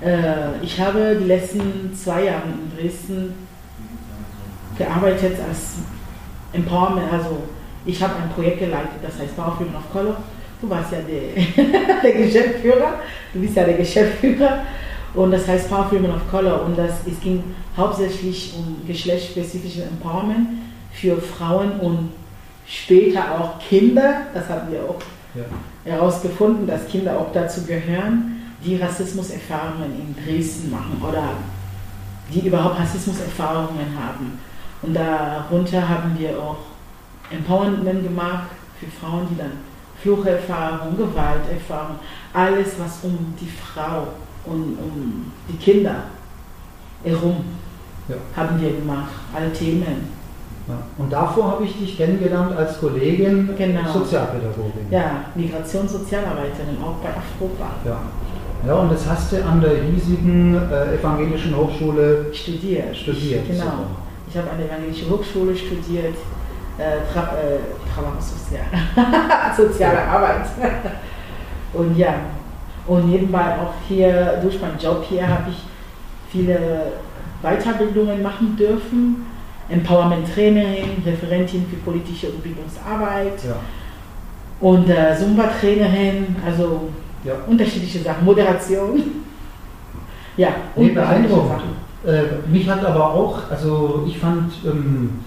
Äh, 0.00 0.62
ich 0.62 0.80
habe 0.80 1.16
die 1.20 1.26
letzten 1.26 1.92
zwei 1.94 2.24
Jahre 2.26 2.42
in 2.46 2.76
Dresden 2.78 3.34
gearbeitet 4.78 5.36
als 5.46 5.74
Empowerment, 6.52 7.12
also 7.12 7.42
ich 7.86 8.02
habe 8.02 8.14
ein 8.16 8.30
Projekt 8.30 8.60
geleitet, 8.60 8.98
das 9.02 9.18
heißt 9.18 9.36
Power 9.36 9.56
Women 9.58 9.74
of 9.76 9.90
Color. 9.92 10.16
Du 10.60 10.68
warst 10.68 10.92
ja 10.92 10.98
der, 11.00 12.00
der 12.02 12.12
Geschäftsführer, 12.12 12.94
du 13.32 13.40
bist 13.40 13.56
ja 13.56 13.64
der 13.64 13.74
Geschäftsführer 13.74 14.58
und 15.14 15.30
das 15.30 15.46
heißt 15.48 15.68
Power 15.70 15.90
Women 15.90 16.10
of 16.10 16.30
Color 16.30 16.64
und 16.64 16.76
das, 16.76 17.00
es 17.10 17.18
ging 17.20 17.42
hauptsächlich 17.76 18.54
um 18.58 18.76
geschlechtsspezifisches 18.86 19.84
Empowerment 19.84 20.48
für 20.92 21.16
Frauen 21.20 21.72
und 21.80 22.10
später 22.66 23.22
auch 23.40 23.58
Kinder, 23.58 24.22
das 24.34 24.48
haben 24.48 24.70
wir 24.70 24.80
auch 24.82 24.98
Ja. 25.34 25.92
herausgefunden, 25.92 26.66
dass 26.66 26.86
Kinder 26.88 27.18
auch 27.18 27.32
dazu 27.32 27.64
gehören, 27.64 28.42
die 28.64 28.76
Rassismuserfahrungen 28.76 29.92
in 29.98 30.14
Dresden 30.24 30.70
machen 30.70 31.00
oder 31.00 31.22
die 32.32 32.46
überhaupt 32.46 32.78
Rassismuserfahrungen 32.78 33.86
haben. 33.98 34.38
Und 34.82 34.94
darunter 34.94 35.86
haben 35.88 36.16
wir 36.18 36.30
auch 36.38 36.56
Empowerment 37.30 38.02
gemacht 38.02 38.48
für 38.78 38.86
Frauen, 38.86 39.26
die 39.30 39.36
dann 39.38 39.52
Flucherfahrung, 40.02 40.96
Gewalterfahrung, 40.96 41.96
alles, 42.32 42.68
was 42.78 43.00
um 43.04 43.34
die 43.38 43.48
Frau 43.48 44.08
und 44.46 44.78
um 44.78 45.30
die 45.48 45.56
Kinder 45.58 45.96
herum 47.04 47.36
Ja. 48.08 48.16
haben 48.36 48.60
wir 48.60 48.70
gemacht, 48.70 49.10
alle 49.34 49.52
Themen. 49.52 50.08
Ja. 50.66 50.74
Und 50.98 51.12
davor 51.12 51.52
habe 51.52 51.64
ich 51.64 51.76
dich 51.78 51.96
kennengelernt 51.96 52.56
als 52.56 52.80
Kollegin, 52.80 53.50
Genau. 53.58 53.92
Sozialpädagogin. 53.92 54.86
Ja, 54.90 55.24
Migrationssozialarbeiterin, 55.34 56.76
auch 56.82 56.94
bei 57.02 57.10
Afropa. 57.10 57.70
Ja. 57.84 58.00
ja, 58.66 58.74
und 58.74 58.92
das 58.92 59.06
hast 59.08 59.32
du 59.32 59.44
an 59.44 59.60
der 59.60 59.82
hiesigen 59.82 60.54
äh, 60.70 60.94
evangelischen 60.94 61.54
Hochschule 61.56 62.26
Studiert. 62.32 62.96
studiert. 62.96 63.46
Genau. 63.46 63.64
Super. 63.64 63.86
Ich 64.30 64.36
habe 64.38 64.48
an 64.50 64.58
der 64.58 64.68
Evangelischen 64.68 65.10
Hochschule 65.10 65.56
studiert, 65.56 66.14
äh, 66.78 66.98
äh, 66.98 67.58
soziale 69.56 70.02
Arbeit. 70.02 70.46
Und 71.72 71.96
ja, 71.96 72.14
und 72.86 73.10
nebenbei 73.10 73.56
auch 73.60 73.74
hier, 73.88 74.38
durch 74.42 74.60
meinen 74.60 74.78
Job 74.78 75.04
hier, 75.08 75.26
habe 75.26 75.50
ich 75.50 75.64
viele 76.30 76.92
Weiterbildungen 77.42 78.22
machen 78.22 78.56
dürfen. 78.56 79.26
Empowerment-Trainerin, 79.68 81.02
Referentin 81.04 81.66
für 81.68 81.76
politische 81.76 82.28
und 82.28 82.42
Bildungsarbeit 82.42 83.44
Ja. 83.44 83.56
und 84.60 84.88
äh, 84.90 85.16
Zumba-Trainerin, 85.16 86.36
also 86.44 86.88
Ja. 87.24 87.34
unterschiedliche 87.46 88.00
Sachen, 88.00 88.24
Moderation. 88.24 89.02
Ja, 90.36 90.48
Nee, 90.76 90.90
unterschiedliche. 90.90 91.34
Sachen. 91.34 91.79
Äh, 92.06 92.48
mich 92.50 92.68
hat 92.68 92.84
aber 92.84 93.12
auch, 93.12 93.50
also 93.50 94.04
ich 94.06 94.18
fand 94.18 94.52
ähm, 94.64 95.20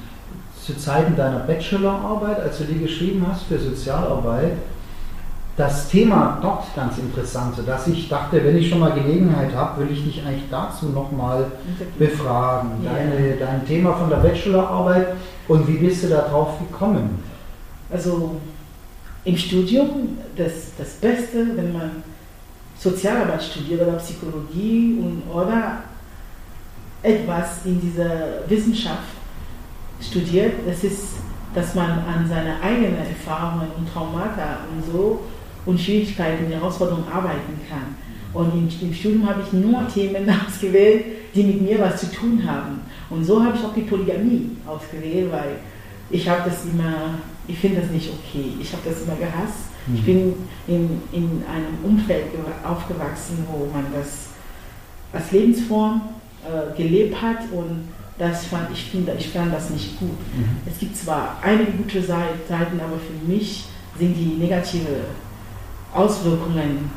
zu 0.60 0.78
Zeiten 0.78 1.16
deiner 1.16 1.40
Bachelorarbeit, 1.40 2.40
als 2.40 2.58
du 2.58 2.64
die 2.64 2.80
geschrieben 2.80 3.26
hast 3.30 3.44
für 3.44 3.60
Sozialarbeit, 3.60 4.54
das 5.56 5.88
Thema 5.88 6.40
dort 6.42 6.64
ganz 6.76 6.98
interessant, 6.98 7.56
dass 7.68 7.88
ich 7.88 8.10
dachte, 8.10 8.44
wenn 8.44 8.58
ich 8.58 8.70
schon 8.70 8.80
mal 8.80 8.92
Gelegenheit 8.92 9.54
habe, 9.54 9.82
will 9.82 9.92
ich 9.92 10.04
dich 10.04 10.26
eigentlich 10.26 10.50
dazu 10.50 10.88
nochmal 10.88 11.46
befragen. 12.00 12.72
Deine, 12.84 13.36
dein 13.38 13.66
Thema 13.68 13.94
von 13.94 14.10
der 14.10 14.18
Bachelorarbeit 14.18 15.10
und 15.48 15.68
wie 15.68 15.78
bist 15.78 16.04
du 16.04 16.08
da 16.08 16.22
drauf 16.22 16.58
gekommen? 16.58 17.22
Also 17.92 18.38
im 19.26 19.38
Studium 19.38 20.18
das, 20.36 20.72
das 20.76 20.94
Beste, 20.94 21.46
wenn 21.56 21.72
man 21.72 21.92
Sozialarbeit 22.80 23.44
studiert 23.44 23.82
oder 23.82 23.98
Psychologie 23.98 24.98
und 25.00 25.22
oder 25.32 25.84
etwas 27.04 27.66
in 27.66 27.80
dieser 27.82 28.48
Wissenschaft 28.50 29.04
studiert, 30.02 30.54
das 30.66 30.84
ist, 30.84 31.04
dass 31.54 31.76
man 31.76 31.92
an 31.92 32.26
seine 32.28 32.60
eigenen 32.62 32.98
Erfahrungen 32.98 33.68
und 33.78 33.92
Traumata 33.94 34.60
und 34.74 34.92
so 34.92 35.22
und 35.66 35.80
Schwierigkeiten, 35.80 36.52
Herausforderungen 36.52 37.06
arbeiten 37.14 37.60
kann. 37.70 37.96
Und 38.34 38.52
im, 38.54 38.88
im 38.88 38.94
Studium 38.94 39.28
habe 39.30 39.42
ich 39.46 39.54
nur 39.54 39.88
Themen 39.94 40.28
ausgewählt, 40.48 41.06
die 41.36 41.44
mit 41.44 41.62
mir 41.62 41.80
was 41.80 42.00
zu 42.02 42.12
tun 42.12 42.42
haben. 42.46 42.82
Und 43.10 43.24
so 43.24 43.44
habe 43.44 43.56
ich 43.58 43.64
auch 43.64 43.74
die 43.74 43.82
Polygamie 43.82 44.52
ausgewählt, 44.66 45.32
weil 45.32 45.58
ich 46.10 46.28
habe 46.28 46.50
das 46.50 46.66
immer, 46.66 47.16
ich 47.48 47.58
finde 47.60 47.82
das 47.82 47.92
nicht 47.92 48.10
okay. 48.10 48.54
Ich 48.60 48.72
habe 48.74 48.82
das 48.90 49.02
immer 49.04 49.16
gehasst. 49.16 49.70
Ich 49.94 50.02
Mhm. 50.02 50.06
bin 50.06 50.34
in, 50.68 51.02
in 51.12 51.44
einem 51.46 51.76
Umfeld 51.84 52.28
gewa- 52.34 52.66
aufgewachsen, 52.70 53.46
wo 53.52 53.66
man 53.74 53.86
das 53.94 54.30
als 55.12 55.30
Lebensform 55.32 56.02
äh, 56.46 56.76
gelebt 56.78 57.22
hat 57.22 57.40
und 57.52 57.90
das 58.20 58.46
fand 58.46 58.70
ich 58.72 58.84
finde, 58.86 59.14
ich 59.18 59.30
fand 59.30 59.54
das 59.54 59.70
nicht 59.72 60.00
gut. 60.00 60.18
Es 60.72 60.78
gibt 60.80 60.96
zwar 60.96 61.38
einige 61.42 61.72
gute 61.72 62.02
Sei- 62.02 62.36
Seiten, 62.48 62.80
aber 62.80 62.98
für 63.00 63.32
mich 63.32 63.66
sind 63.98 64.14
die 64.16 64.36
negative 64.40 64.88
Auswirkungen 65.94 66.90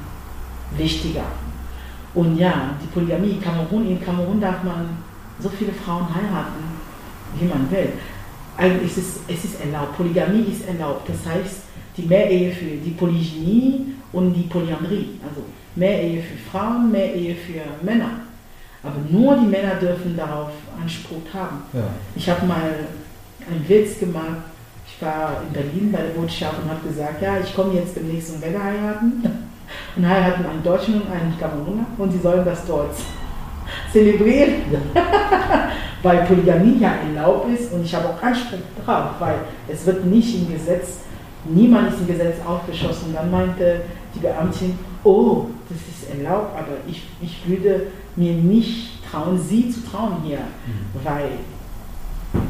wichtiger. 0.77 1.25
Und 2.15 2.39
ja, 2.39 2.71
die 2.83 2.87
Polygamie, 2.89 3.39
Kamerun, 3.43 3.89
in 3.89 4.01
Kamerun 4.01 4.41
darf 4.41 4.63
man 4.63 4.89
so 5.41 5.49
viele 5.51 5.73
Frauen 5.73 6.07
heiraten, 6.15 6.65
wie 7.39 7.47
man 7.47 7.71
will. 7.71 7.91
Eigentlich 8.57 8.97
ist 8.97 8.99
es, 8.99 9.21
es 9.29 9.45
ist 9.45 9.61
erlaubt, 9.61 9.97
Polygamie 9.97 10.47
ist 10.51 10.67
erlaubt. 10.67 11.09
Das 11.09 11.31
heißt, 11.31 11.61
die 11.97 12.03
Mehrehe 12.03 12.53
für 12.53 12.65
die 12.65 12.91
Polygynie 12.93 13.87
und 14.13 14.33
die 14.33 14.43
Polyandrie. 14.45 15.19
Also 15.29 15.43
Mehrehe 15.75 16.23
für 16.23 16.51
Frauen, 16.51 16.91
Mehrehe 16.91 17.35
für 17.35 17.85
Männer. 17.85 18.11
Aber 18.87 19.01
nur 19.11 19.37
die 19.37 19.47
Männer 19.47 19.75
dürfen 19.75 20.17
darauf 20.17 20.51
Anspruch 20.81 21.23
haben. 21.35 21.63
Ja. 21.73 21.81
Ich 22.15 22.29
habe 22.29 22.47
mal 22.47 22.87
einen 23.49 23.69
Witz 23.69 23.99
gemacht. 23.99 24.43
Ich 24.87 25.03
war 25.03 25.43
in 25.47 25.53
Berlin 25.53 25.93
bei 25.93 25.99
der 25.99 26.21
Botschaft 26.21 26.55
und 26.63 26.71
habe 26.71 26.87
gesagt, 26.87 27.21
ja, 27.21 27.39
ich 27.43 27.55
komme 27.55 27.75
jetzt 27.75 27.97
demnächst 27.97 28.35
und 28.35 28.43
werde 28.43 28.63
heiraten. 28.63 29.23
Und 29.97 30.09
heiraten 30.09 30.47
einen 30.47 30.63
Deutschen 30.63 31.03
und 31.03 31.11
einen 31.11 31.37
Kameruner 31.39 31.87
und 31.99 32.13
sie 32.13 32.19
sollen 32.19 32.45
das 32.45 32.65
dort 32.67 32.95
zelebrieren, 33.93 34.63
weil 36.03 36.19
Polygamie 36.19 36.79
ja 36.79 36.93
erlaubt 37.09 37.51
ist 37.53 37.73
und 37.73 37.85
ich 37.85 37.95
habe 37.95 38.09
auch 38.09 38.23
Anspruch 38.23 38.59
drauf, 38.85 39.11
weil 39.19 39.39
es 39.69 39.85
wird 39.87 40.05
nicht 40.05 40.35
im 40.37 40.53
Gesetz, 40.53 40.99
niemand 41.49 41.93
ist 41.93 42.01
im 42.01 42.07
Gesetz 42.07 42.37
aufgeschossen. 42.47 43.15
Dann 43.15 43.31
meinte 43.31 43.83
die 44.15 44.21
Beamtin, 44.21 44.79
oh, 45.05 45.47
das 45.69 45.79
ist 45.79 46.19
erlaubt, 46.19 46.57
aber 46.57 46.77
ich, 46.87 47.03
ich 47.21 47.49
würde 47.49 47.89
mir 48.17 48.33
nicht 48.33 49.03
trauen, 49.11 49.39
sie 49.39 49.71
zu 49.71 49.81
trauen 49.85 50.17
hier, 50.25 50.39
weil 51.05 51.31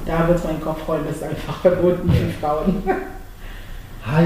da 0.04 0.28
wird 0.28 0.44
mein 0.44 0.60
Kopf 0.60 0.86
rollen, 0.88 1.02
das 1.06 1.16
ist 1.16 1.22
einfach 1.22 1.56
verboten 1.60 2.10
für 2.10 2.28
Frauen. 2.40 2.82
Hi. 4.06 4.24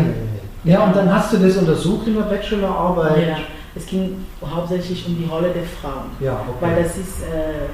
Ja, 0.64 0.84
und 0.84 0.94
dann 0.94 1.12
hast 1.12 1.32
du 1.32 1.38
das 1.38 1.56
untersucht 1.56 2.06
in 2.06 2.14
der 2.14 2.22
Bachelorarbeit? 2.22 3.28
Ja, 3.28 3.36
es 3.74 3.86
ging 3.86 4.26
hauptsächlich 4.44 5.06
um 5.06 5.16
die 5.16 5.24
Rolle 5.24 5.50
der 5.50 5.64
Frauen. 5.64 6.10
Ja, 6.20 6.44
okay. 6.46 6.58
Weil 6.60 6.82
das 6.82 6.98
ist, 6.98 7.22
äh, 7.22 7.68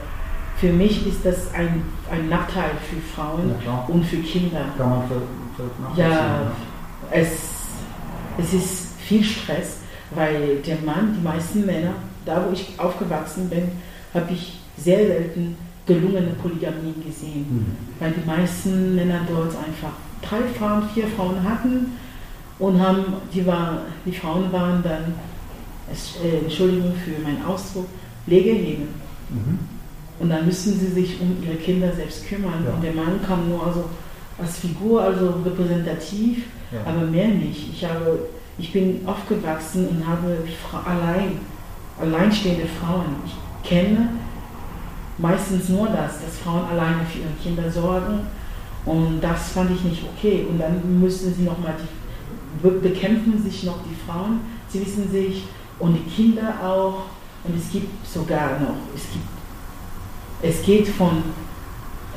für 0.56 0.72
mich 0.72 1.06
ist 1.06 1.24
das 1.24 1.52
ein, 1.52 1.82
ein 2.10 2.28
Nachteil 2.28 2.70
für 2.88 3.00
Frauen 3.14 3.54
Ja, 3.64 3.84
und 3.88 4.04
für 4.04 4.18
Kinder. 4.18 4.66
Kann 4.78 4.90
man 4.90 5.02
ver 5.08 5.16
nachvollziehen, 5.80 6.10
Ja, 6.10 6.52
es, 7.10 7.28
es 8.38 8.52
ist 8.52 8.86
viel 9.00 9.22
Stress, 9.22 9.78
weil 10.14 10.56
der 10.66 10.78
Mann, 10.80 11.14
die 11.18 11.22
meisten 11.22 11.66
Männer, 11.66 11.94
da 12.25 12.44
wo 12.46 12.52
ich 12.52 12.78
aufgewachsen 12.78 13.48
bin, 13.48 13.70
habe 14.14 14.32
ich 14.32 14.60
sehr 14.76 15.06
selten 15.06 15.56
gelungene 15.86 16.32
Polygamie 16.42 16.94
gesehen. 17.04 17.46
Mhm. 17.48 17.66
Weil 18.00 18.12
die 18.12 18.26
meisten 18.26 18.94
Männer 18.94 19.20
dort 19.28 19.54
einfach 19.56 19.92
drei 20.22 20.42
Frauen, 20.58 20.82
vier 20.92 21.06
Frauen 21.08 21.42
hatten 21.42 21.92
und 22.58 22.80
haben, 22.80 23.04
die, 23.32 23.46
war, 23.46 23.82
die 24.04 24.12
Frauen 24.12 24.52
waren 24.52 24.82
dann, 24.82 25.14
äh, 26.22 26.38
Entschuldigung 26.38 26.92
für 27.04 27.22
meinen 27.22 27.44
Ausdruck, 27.44 27.86
Legehennen. 28.26 28.88
Mhm. 29.30 29.58
Und 30.18 30.30
dann 30.30 30.46
müssen 30.46 30.78
sie 30.78 30.88
sich 30.88 31.20
um 31.20 31.36
ihre 31.44 31.56
Kinder 31.56 31.92
selbst 31.94 32.26
kümmern. 32.26 32.64
Ja. 32.64 32.75
Und 32.75 32.82
der 32.82 32.92
Mann 32.92 33.20
kam 33.26 33.48
nur 33.48 33.64
also 33.64 33.84
als 34.38 34.58
Figur, 34.58 35.02
also 35.02 35.34
repräsentativ, 35.44 36.44
Aber 36.85 37.02
mehr 37.02 37.28
nicht. 37.28 37.70
Ich, 37.73 37.85
habe, 37.85 38.28
ich 38.58 38.73
bin 38.73 39.00
aufgewachsen 39.06 39.88
und 39.88 40.06
habe 40.06 40.38
Fra 40.68 40.82
allein, 40.85 41.38
alleinstehende 42.00 42.66
Frauen. 42.66 43.16
Ich 43.25 43.68
kenne 43.68 44.08
meistens 45.18 45.68
nur 45.68 45.88
das, 45.88 46.20
dass 46.20 46.38
Frauen 46.42 46.64
alleine 46.66 47.04
für 47.06 47.20
ihre 47.20 47.28
Kinder 47.42 47.70
sorgen. 47.70 48.20
Und 48.85 49.20
das 49.20 49.50
fand 49.50 49.70
ich 49.73 49.82
nicht 49.82 50.02
okay. 50.04 50.46
Und 50.49 50.58
dann 50.58 51.00
müssen 51.00 51.35
sie 51.35 51.42
nochmal, 51.42 51.75
bekämpfen 52.62 53.42
sich 53.42 53.64
noch 53.64 53.78
die 53.82 53.96
Frauen, 54.06 54.40
sie 54.68 54.80
wissen 54.80 55.11
sich 55.11 55.44
und 55.78 55.94
die 55.94 56.11
Kinder 56.11 56.54
auch. 56.62 57.02
Und 57.44 57.56
es 57.56 57.70
gibt 57.70 58.06
sogar 58.06 58.58
noch, 58.58 58.76
es 58.94 59.02
gibt, 59.12 59.26
es 60.42 60.62
geht 60.64 60.88
von, 60.88 61.23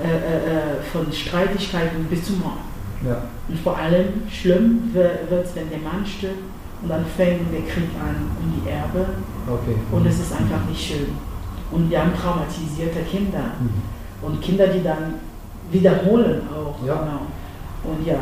äh, 0.03 0.07
äh, 0.07 0.77
äh, 0.77 0.81
von 0.91 1.11
Streitigkeiten 1.11 2.05
bis 2.05 2.25
zum 2.25 2.39
Mord. 2.39 2.68
Ja. 3.07 3.17
Und 3.47 3.59
vor 3.59 3.77
allem 3.77 4.07
schlimm 4.29 4.89
wird 4.93 5.31
es, 5.31 5.55
wenn 5.55 5.69
der 5.69 5.79
Mann 5.79 6.05
stirbt 6.05 6.35
und 6.81 6.89
dann 6.89 7.05
fängt 7.17 7.51
der 7.53 7.61
Krieg 7.61 7.89
an 7.99 8.15
um 8.41 8.53
die 8.61 8.69
Erbe 8.69 9.05
Okay. 9.47 9.75
und 9.91 10.05
es 10.05 10.19
ist 10.19 10.33
einfach 10.33 10.65
nicht 10.69 10.81
schön. 10.81 11.07
Und 11.71 11.89
wir 11.89 11.99
haben 12.01 12.11
traumatisierte 12.13 12.99
Kinder 13.09 13.53
Mhm. 13.59 13.81
und 14.27 14.41
Kinder, 14.41 14.67
die 14.67 14.83
dann 14.83 15.15
wiederholen 15.71 16.41
auch. 16.53 16.85
Ja. 16.85 16.95
Genau. 16.95 17.93
Und 17.95 18.05
ja, 18.05 18.17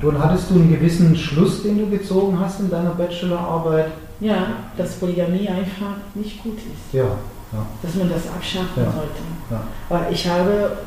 Du, 0.00 0.08
und 0.10 0.22
hattest 0.22 0.50
du 0.50 0.56
einen 0.56 0.70
gewissen 0.70 1.16
Schluss, 1.16 1.62
den 1.62 1.78
du 1.78 1.88
gezogen 1.88 2.38
hast 2.38 2.60
in 2.60 2.68
deiner 2.70 2.90
Bachelorarbeit? 2.90 3.86
ja, 4.20 4.46
dass 4.76 4.94
Polygamie 4.96 5.48
einfach 5.48 5.96
nicht 6.14 6.42
gut 6.42 6.56
ist, 6.58 6.92
Ja. 6.94 7.04
Ja. 7.52 7.64
dass 7.82 7.94
man 7.94 8.08
das 8.10 8.26
abschaffen 8.28 8.82
Ja. 8.82 8.92
sollte. 8.92 9.22
ja. 9.50 9.60
Weil 9.88 10.12
ich 10.12 10.26
habe 10.28 10.78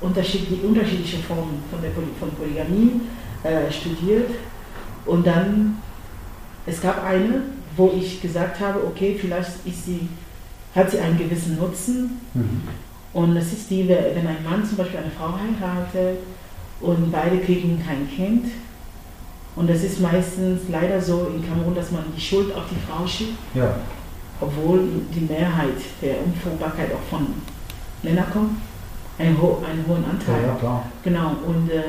unterschiedliche, 0.00 0.66
unterschiedliche 0.66 1.18
Formen 1.18 1.62
von, 1.70 1.80
der 1.82 1.90
von 1.92 2.30
Polygamie 2.36 3.00
äh, 3.42 3.70
studiert. 3.70 4.30
Und 5.06 5.26
dann, 5.26 5.78
es 6.66 6.80
gab 6.80 7.02
eine, 7.04 7.42
wo 7.76 7.92
ich 7.96 8.20
gesagt 8.20 8.60
habe, 8.60 8.84
okay, 8.86 9.16
vielleicht 9.20 9.50
ist 9.64 9.86
sie, 9.86 10.08
hat 10.74 10.90
sie 10.90 10.98
einen 10.98 11.18
gewissen 11.18 11.56
Nutzen. 11.56 12.20
Mhm. 12.34 12.62
und 13.14 13.36
es 13.36 13.52
ist 13.52 13.70
die, 13.70 13.88
wenn 13.88 14.26
ein 14.26 14.44
Mann 14.44 14.64
zum 14.64 14.76
Beispiel 14.76 15.00
eine 15.00 15.10
Frau 15.10 15.32
heiratet 15.32 16.18
und 16.80 17.10
beide 17.10 17.38
kriegen 17.38 17.82
kein 17.84 18.08
Kind. 18.08 18.46
Und 19.56 19.68
das 19.68 19.82
ist 19.82 20.00
meistens 20.00 20.60
leider 20.70 21.00
so 21.00 21.32
in 21.34 21.44
Kamerun, 21.44 21.74
dass 21.74 21.90
man 21.90 22.04
die 22.16 22.20
Schuld 22.20 22.54
auf 22.54 22.64
die 22.70 22.76
Frau 22.86 23.06
schiebt. 23.06 23.38
Ja. 23.54 23.74
obwohl 24.40 24.88
die 25.12 25.20
Mehrheit 25.20 25.80
der 26.00 26.14
Unfruchtbarkeit 26.24 26.92
auch 26.92 27.10
von 27.10 27.26
Männern 28.02 28.26
kommt, 28.32 28.58
einen, 29.18 29.40
ho 29.40 29.62
einen 29.68 29.84
hohen 29.86 30.02
Ja, 30.04 30.10
Anteil. 30.10 30.46
ja, 30.48 30.54
klar. 30.54 30.84
Genau, 31.02 31.32
und 31.46 31.70
äh, 31.70 31.82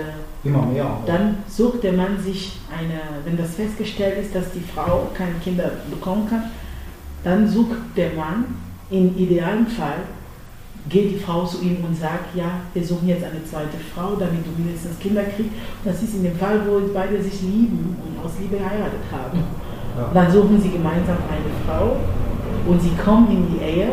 Immer 0.43 0.65
mehr. 0.65 0.97
dann 1.05 1.37
sucht 1.47 1.83
der 1.83 1.93
Mann 1.93 2.17
sich 2.23 2.57
eine, 2.75 2.99
wenn 3.25 3.37
das 3.37 3.55
festgestellt 3.55 4.17
ist, 4.23 4.33
dass 4.35 4.51
die 4.51 4.61
Frau 4.73 5.09
keine 5.13 5.33
Kinder 5.43 5.69
bekommen 5.89 6.27
kann, 6.29 6.43
dann 7.23 7.47
sucht 7.47 7.77
der 7.97 8.13
Mann, 8.13 8.45
im 8.89 9.15
idealen 9.17 9.67
Fall, 9.67 9.97
geht 10.87 11.11
die 11.13 11.19
Frau 11.19 11.45
zu 11.45 11.61
ihm 11.61 11.83
und 11.85 11.95
sagt, 11.95 12.35
ja, 12.35 12.61
wir 12.73 12.83
suchen 12.83 13.07
jetzt 13.09 13.23
eine 13.23 13.43
zweite 13.43 13.77
Frau, 13.93 14.15
damit 14.15 14.39
du 14.47 14.51
mindestens 14.63 14.97
Kinder 14.97 15.21
kriegst. 15.23 15.51
Das 15.83 16.01
ist 16.01 16.15
in 16.15 16.23
dem 16.23 16.35
Fall, 16.37 16.61
wo 16.65 16.79
beide 16.93 17.21
sich 17.21 17.41
lieben 17.43 17.95
und 18.03 18.25
aus 18.25 18.31
Liebe 18.39 18.57
geheiratet 18.57 19.01
haben. 19.11 19.43
Ja. 19.97 20.09
Dann 20.13 20.31
suchen 20.31 20.59
sie 20.61 20.69
gemeinsam 20.71 21.17
eine 21.29 21.51
Frau 21.67 21.97
und 22.65 22.81
sie 22.81 22.91
kommen 23.03 23.29
in 23.29 23.53
die 23.53 23.61
Ehe. 23.63 23.89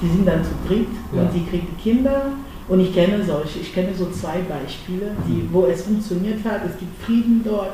Die 0.00 0.08
sind 0.08 0.26
dann 0.26 0.44
zu 0.44 0.50
dritt 0.66 0.88
Ja. 1.12 1.22
und 1.22 1.32
sie 1.32 1.40
die 1.40 1.82
Kinder. 1.82 2.32
Und 2.68 2.80
ich 2.80 2.92
kenne 2.92 3.24
solche, 3.24 3.60
ich 3.60 3.72
kenne 3.72 3.94
so 3.94 4.10
zwei 4.10 4.40
Beispiele, 4.42 5.12
die, 5.26 5.48
wo 5.50 5.64
es 5.66 5.82
funktioniert 5.82 6.44
hat. 6.44 6.60
Es 6.66 6.78
gibt 6.78 7.02
Frieden 7.02 7.42
dort. 7.42 7.72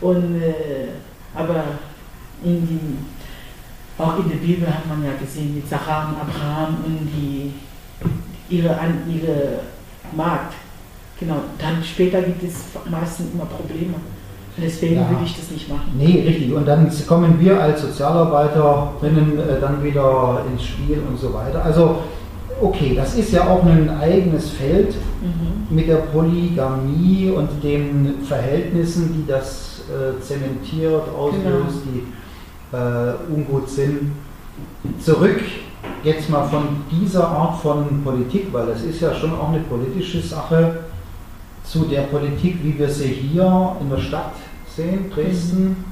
Und, 0.00 0.40
äh, 0.40 0.88
aber 1.34 1.62
in 2.42 2.66
die, 2.66 4.00
auch 4.02 4.18
in 4.18 4.28
der 4.30 4.36
Bibel 4.36 4.66
hat 4.66 4.88
man 4.88 5.04
ja 5.04 5.12
gesehen 5.20 5.54
mit 5.54 5.68
Sarah 5.68 6.08
und 6.08 6.16
Abraham 6.20 6.76
und 6.84 7.08
die, 7.14 7.52
ihre, 8.48 8.76
ihre 9.08 9.60
Magd. 10.16 10.54
Genau, 11.20 11.36
dann 11.58 11.84
später 11.84 12.20
gibt 12.22 12.42
es 12.42 12.64
meistens 12.90 13.32
immer 13.32 13.44
Probleme. 13.44 13.94
Deswegen 14.56 14.96
Ja. 14.96 15.08
würde 15.10 15.24
ich 15.24 15.34
das 15.36 15.50
nicht 15.50 15.68
machen. 15.68 15.92
Nee, 15.96 16.24
richtig. 16.26 16.52
Und 16.52 16.66
dann 16.68 16.90
kommen 17.06 17.36
wir 17.40 17.60
als 17.60 17.80
Sozialarbeiterinnen 17.82 19.38
äh, 19.38 19.60
dann 19.60 19.82
wieder 19.82 20.44
ins 20.52 20.64
Spiel 20.64 21.00
und 21.08 21.18
so 21.18 21.32
weiter. 21.32 21.64
Also, 21.64 21.96
okay, 22.60 22.92
das 22.94 23.14
ist 23.14 23.32
ja 23.32 23.48
auch 23.48 23.64
ein 23.64 23.88
eigenes 24.00 24.50
Feld 24.50 24.94
Mhm. 25.22 25.74
mit 25.74 25.88
der 25.88 25.96
Polygamie 25.96 27.30
und 27.34 27.48
den 27.62 28.16
Verhältnissen, 28.26 29.14
die 29.14 29.30
das 29.30 29.82
äh, 29.88 30.20
zementiert, 30.20 31.02
auslöst, 31.16 31.78
die 31.86 32.76
äh, 32.76 33.14
ungut 33.34 33.68
sind. 33.68 34.12
Zurück 35.00 35.40
jetzt 36.04 36.28
mal 36.28 36.44
von 36.44 36.62
dieser 36.90 37.26
Art 37.26 37.60
von 37.60 38.02
Politik, 38.04 38.48
weil 38.52 38.66
das 38.66 38.82
ist 38.82 39.00
ja 39.00 39.14
schon 39.14 39.32
auch 39.32 39.48
eine 39.48 39.60
politische 39.60 40.20
Sache, 40.20 40.80
zu 41.64 41.84
der 41.86 42.02
Politik, 42.02 42.58
wie 42.62 42.78
wir 42.78 42.88
sie 42.88 43.08
hier 43.08 43.76
in 43.80 43.90
der 43.90 43.98
Stadt 43.98 44.32
sehen, 44.76 45.10
Dresden. 45.14 45.84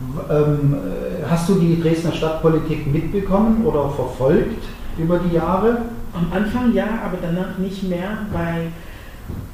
W- 0.00 0.34
Ähm, 0.34 0.74
äh, 0.74 1.24
hast 1.30 1.48
du 1.48 1.54
die 1.56 1.80
Dresdner 1.80 2.12
Stadtpolitik 2.12 2.86
mitbekommen 2.92 3.64
oder 3.64 3.88
verfolgt 3.90 4.62
über 4.98 5.18
die 5.18 5.34
Jahre? 5.36 5.82
Am 6.12 6.26
Anfang 6.32 6.74
ja, 6.74 6.86
aber 7.04 7.18
danach 7.22 7.56
nicht 7.58 7.84
mehr, 7.84 8.18
weil 8.32 8.68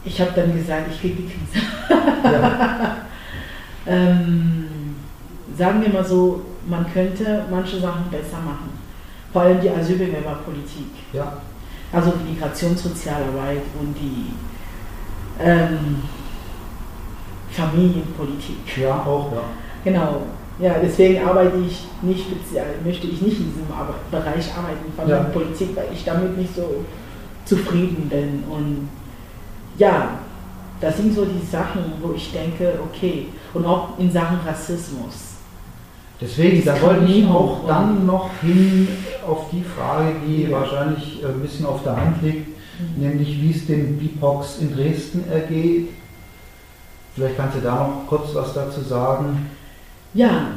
ich 0.04 0.20
habe 0.20 0.30
dann 0.34 0.54
gesagt, 0.56 0.86
ich 0.92 1.00
kriege 1.00 1.22
die 1.22 1.28
Krise. 1.28 1.64
Ja, 2.24 2.96
Ähm, 3.86 4.64
sagen 5.56 5.80
wir 5.80 5.88
mal 5.90 6.04
so, 6.04 6.42
man 6.68 6.84
könnte 6.92 7.44
manche 7.50 7.80
Sachen 7.80 8.04
besser 8.10 8.36
machen. 8.44 8.68
Vor 9.32 9.42
allem 9.42 9.60
die 9.62 9.70
Asylbewerberpolitik, 9.70 10.88
ja, 11.14 11.32
also 11.92 12.12
die 12.12 12.32
Migrationssozialarbeit 12.32 13.62
und 13.80 13.94
die 13.94 14.32
ähm, 15.40 16.02
Familienpolitik. 17.50 18.76
ja, 18.76 18.94
auch, 18.94 19.32
ja. 19.32 19.42
Genau. 19.84 20.22
Ja, 20.60 20.74
deswegen 20.82 21.24
arbeite 21.24 21.56
ich 21.58 21.86
nicht 22.02 22.26
speziell, 22.26 22.74
möchte 22.84 23.06
ich 23.06 23.22
nicht 23.22 23.38
in 23.38 23.52
diesem 23.52 23.72
Arbe 23.72 23.94
Bereich 24.10 24.52
arbeiten, 24.56 24.92
Familienpolitik, 24.96 25.76
weil 25.76 25.86
ich 25.92 26.04
damit 26.04 26.36
nicht 26.36 26.54
so 26.54 26.84
zufrieden 27.44 28.08
bin. 28.08 28.42
Und 28.50 28.88
ja, 29.78 30.18
das 30.80 30.96
sind 30.96 31.14
so 31.14 31.24
die 31.24 31.46
Sachen, 31.46 31.92
wo 32.00 32.12
ich 32.12 32.32
denke, 32.32 32.78
okay, 32.84 33.28
und 33.54 33.64
auch 33.64 33.96
in 33.98 34.10
Sachen 34.10 34.38
Rassismus. 34.44 35.27
Deswegen, 36.20 36.64
da 36.64 36.80
wollte 36.82 37.04
ich 37.04 37.24
auch 37.26 37.66
dann 37.66 38.04
noch 38.04 38.30
hin 38.40 38.88
auf 39.26 39.50
die 39.52 39.62
Frage, 39.62 40.16
die 40.26 40.50
wahrscheinlich 40.50 41.24
ein 41.24 41.40
bisschen 41.40 41.66
auf 41.66 41.84
der 41.84 41.96
Hand 41.96 42.22
liegt, 42.22 42.48
nämlich 42.96 43.40
wie 43.40 43.52
es 43.52 43.66
den 43.66 43.98
BIPOX 43.98 44.58
in 44.58 44.74
Dresden 44.74 45.24
ergeht. 45.30 45.90
Vielleicht 47.14 47.36
kannst 47.36 47.58
du 47.58 47.60
da 47.60 47.86
noch 47.86 48.06
kurz 48.08 48.34
was 48.34 48.52
dazu 48.52 48.80
sagen. 48.80 49.48
Ja, 50.14 50.48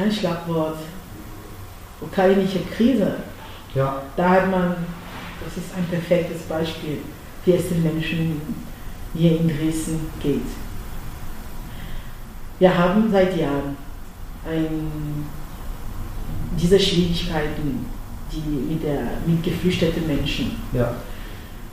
ein 0.00 0.10
Schlagwort, 0.10 0.78
ukrainische 2.00 2.60
Krise. 2.76 3.16
Ja, 3.74 4.02
Da 4.16 4.28
hat 4.28 4.50
man, 4.50 4.74
das 5.44 5.56
ist 5.56 5.74
ein 5.76 5.84
perfektes 5.84 6.42
Beispiel, 6.42 6.98
wie 7.44 7.52
es 7.52 7.68
den 7.68 7.82
Menschen 7.82 8.40
hier 9.14 9.38
in 9.38 9.48
Dresden 9.48 10.00
geht. 10.20 10.42
Wir 12.58 12.76
haben 12.76 13.10
seit 13.10 13.36
Jahren 13.36 13.76
ein, 14.44 15.26
diese 16.60 16.78
Schwierigkeiten, 16.78 17.86
die 18.32 18.72
mit, 18.72 18.82
der, 18.82 19.02
mit 19.26 19.42
geflüchteten 19.42 20.06
Menschen. 20.06 20.52
ja, 20.72 20.94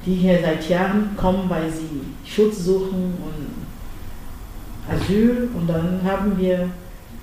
die 0.05 0.15
hier 0.15 0.39
seit 0.41 0.67
Jahren 0.69 1.15
kommen, 1.15 1.49
weil 1.49 1.69
sie 1.71 2.01
Schutz 2.25 2.65
suchen 2.65 3.13
und 3.23 4.93
Asyl. 4.93 5.49
Und 5.53 5.67
dann 5.67 5.99
haben 6.03 6.38
wir 6.38 6.69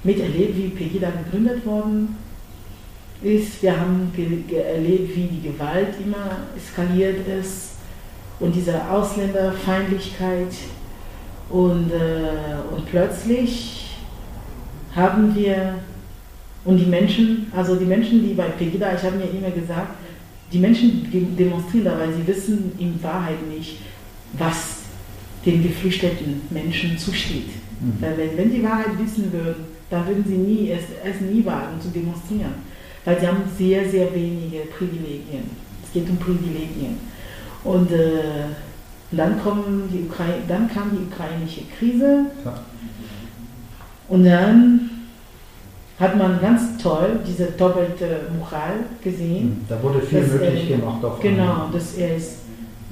miterlebt, 0.04 0.56
wie 0.56 0.68
Pegida 0.68 1.10
gegründet 1.10 1.64
worden 1.64 2.16
ist. 3.22 3.62
Wir 3.62 3.78
haben 3.78 4.12
erlebt, 4.16 5.16
wie 5.16 5.26
die 5.26 5.48
Gewalt 5.48 5.94
immer 6.04 6.38
eskaliert 6.56 7.26
ist 7.26 7.76
und 8.38 8.54
diese 8.54 8.88
Ausländerfeindlichkeit. 8.88 10.54
Und, 11.48 11.92
äh, 11.92 12.74
und 12.74 12.86
plötzlich 12.90 13.85
haben 14.96 15.34
wir, 15.36 15.74
und 16.64 16.78
die 16.78 16.86
Menschen, 16.86 17.52
also 17.54 17.76
die 17.76 17.84
Menschen, 17.84 18.26
die 18.26 18.34
bei 18.34 18.48
Pegida, 18.48 18.94
ich 18.94 19.02
habe 19.02 19.16
mir 19.16 19.30
immer 19.30 19.50
gesagt, 19.50 19.94
die 20.52 20.58
Menschen 20.58 21.36
demonstrieren 21.36 21.84
da, 21.84 21.98
weil 21.98 22.12
sie 22.12 22.26
wissen 22.26 22.72
in 22.78 23.00
Wahrheit 23.02 23.46
nicht, 23.48 23.78
was 24.32 24.78
den 25.44 25.62
geflüchteten 25.62 26.42
Menschen 26.50 26.96
zusteht. 26.98 27.50
Mhm. 27.80 27.94
Weil 28.00 28.16
wenn, 28.16 28.36
wenn 28.36 28.52
die 28.52 28.62
Wahrheit 28.62 28.98
wissen 28.98 29.32
würden, 29.32 29.64
dann 29.90 30.06
würden 30.06 30.24
sie 30.26 30.36
nie, 30.36 30.70
es, 30.70 30.84
es 31.04 31.20
nie 31.20 31.44
wagen 31.44 31.80
zu 31.80 31.88
demonstrieren. 31.88 32.54
Weil 33.04 33.20
sie 33.20 33.28
haben 33.28 33.42
sehr, 33.56 33.88
sehr 33.88 34.12
wenige 34.14 34.66
Privilegien. 34.76 35.44
Es 35.84 35.92
geht 35.92 36.08
um 36.08 36.16
Privilegien. 36.16 36.98
Und 37.62 37.92
äh, 37.92 38.46
dann, 39.12 39.40
kommen 39.40 39.88
die 39.92 40.04
Ukra 40.04 40.24
dann 40.48 40.68
kam 40.68 40.90
die 40.90 41.12
ukrainische 41.12 41.62
Krise. 41.78 42.26
Ja. 42.44 42.60
Und 44.08 44.24
dann 44.24 44.90
hat 45.98 46.16
man 46.16 46.40
ganz 46.40 46.76
toll 46.82 47.20
diese 47.26 47.46
doppelte 47.52 48.20
Moral 48.38 48.74
gesehen. 49.02 49.42
Hm, 49.42 49.64
da 49.68 49.82
wurde 49.82 50.00
viel 50.00 50.22
möglich 50.22 50.70
er, 50.70 50.78
gemacht. 50.78 51.04
Auf 51.04 51.20
genau, 51.20 51.68
dass 51.72 51.94
er 51.94 52.16
ist, 52.16 52.38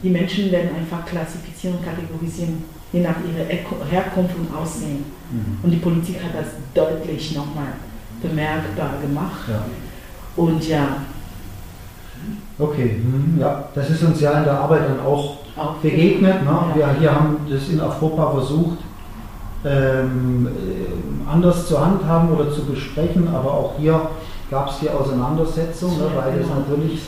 die 0.02 0.10
Menschen 0.10 0.50
werden 0.50 0.70
einfach 0.76 1.04
klassifizieren 1.04 1.76
und 1.76 1.84
kategorisieren, 1.84 2.64
je 2.92 3.00
nach 3.00 3.16
ihrer 3.20 3.90
Herkunft 3.90 4.34
und 4.36 4.54
Aussehen. 4.56 5.04
Mhm. 5.30 5.58
Und 5.62 5.70
die 5.70 5.76
Politik 5.76 6.16
hat 6.22 6.34
das 6.34 6.52
deutlich 6.74 7.34
nochmal 7.34 7.74
bemerkbar 8.22 8.94
gemacht. 9.02 9.48
Ja. 9.48 9.64
Und 10.36 10.66
ja. 10.66 10.96
Okay, 12.58 13.00
hm, 13.02 13.38
ja, 13.38 13.68
das 13.74 13.90
ist 13.90 14.02
uns 14.02 14.20
ja 14.20 14.38
in 14.38 14.44
der 14.44 14.58
Arbeit 14.58 14.88
dann 14.88 15.00
auch, 15.00 15.38
auch 15.56 15.74
begegnet. 15.76 16.42
Ne? 16.42 16.50
Ja. 16.50 16.74
Wir 16.74 17.00
hier 17.00 17.14
haben 17.14 17.36
das 17.48 17.68
in 17.68 17.80
Europa 17.80 18.30
versucht, 18.30 18.78
ähm, 19.64 20.46
äh, 20.48 21.30
anders 21.30 21.66
zu 21.66 21.84
handhaben 21.84 22.30
oder 22.30 22.50
zu 22.50 22.64
besprechen, 22.64 23.28
aber 23.34 23.52
auch 23.52 23.72
hier 23.78 24.08
gab 24.50 24.68
es 24.68 24.78
die 24.80 24.90
Auseinandersetzung, 24.90 25.98
ne, 25.98 26.04
weil 26.14 26.34
genau. 26.34 26.44
es 26.44 26.68
natürlich 26.68 27.00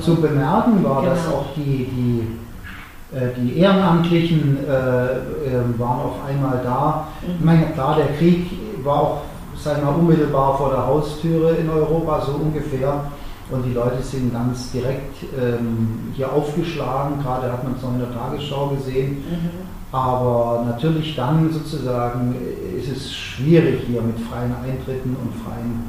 zu 0.00 0.14
bemerken 0.16 0.84
war, 0.84 1.02
genau. 1.02 1.12
dass 1.12 1.26
auch 1.28 1.46
die, 1.56 1.88
die, 1.90 3.16
äh, 3.16 3.28
die 3.36 3.58
Ehrenamtlichen 3.58 4.58
äh, 4.64 4.70
äh, 4.70 5.78
waren 5.78 6.00
auf 6.00 6.14
einmal 6.26 6.60
da. 6.62 7.08
Mhm. 7.20 7.34
Ich 7.38 7.44
meine, 7.44 7.66
klar, 7.72 7.96
der 7.96 8.16
Krieg 8.16 8.50
war 8.84 9.00
auch 9.00 9.20
sagen 9.58 9.82
wir, 9.82 9.96
unmittelbar 9.96 10.56
vor 10.56 10.70
der 10.70 10.86
Haustüre 10.86 11.56
in 11.56 11.68
Europa, 11.68 12.22
so 12.24 12.32
ungefähr. 12.32 13.10
Und 13.50 13.64
die 13.64 13.72
Leute 13.72 14.02
sind 14.02 14.32
ganz 14.32 14.72
direkt 14.72 15.22
ähm, 15.38 16.12
hier 16.14 16.32
aufgeschlagen, 16.32 17.22
gerade 17.22 17.52
hat 17.52 17.62
man 17.62 17.74
es 17.76 17.82
noch 17.82 17.92
in 17.92 18.00
der 18.00 18.12
Tagesschau 18.12 18.68
gesehen. 18.68 19.24
Mhm. 19.28 19.75
Aber 19.92 20.64
natürlich 20.66 21.14
dann 21.14 21.50
sozusagen 21.52 22.34
ist 22.76 22.88
es 22.88 23.14
schwierig 23.14 23.82
hier 23.86 24.02
mit 24.02 24.18
freien 24.18 24.54
Eintritten 24.64 25.16
und 25.16 25.32
freien 25.44 25.84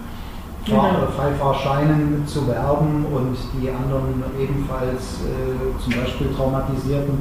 genau. 0.65 1.07
Freifahrscheinen 1.15 2.25
zu 2.27 2.47
werben 2.47 3.05
und 3.05 3.37
die 3.59 3.69
anderen 3.69 4.23
ebenfalls 4.39 5.19
äh, 5.23 5.83
zum 5.83 5.93
Beispiel 5.99 6.27
traumatisierten 6.35 7.19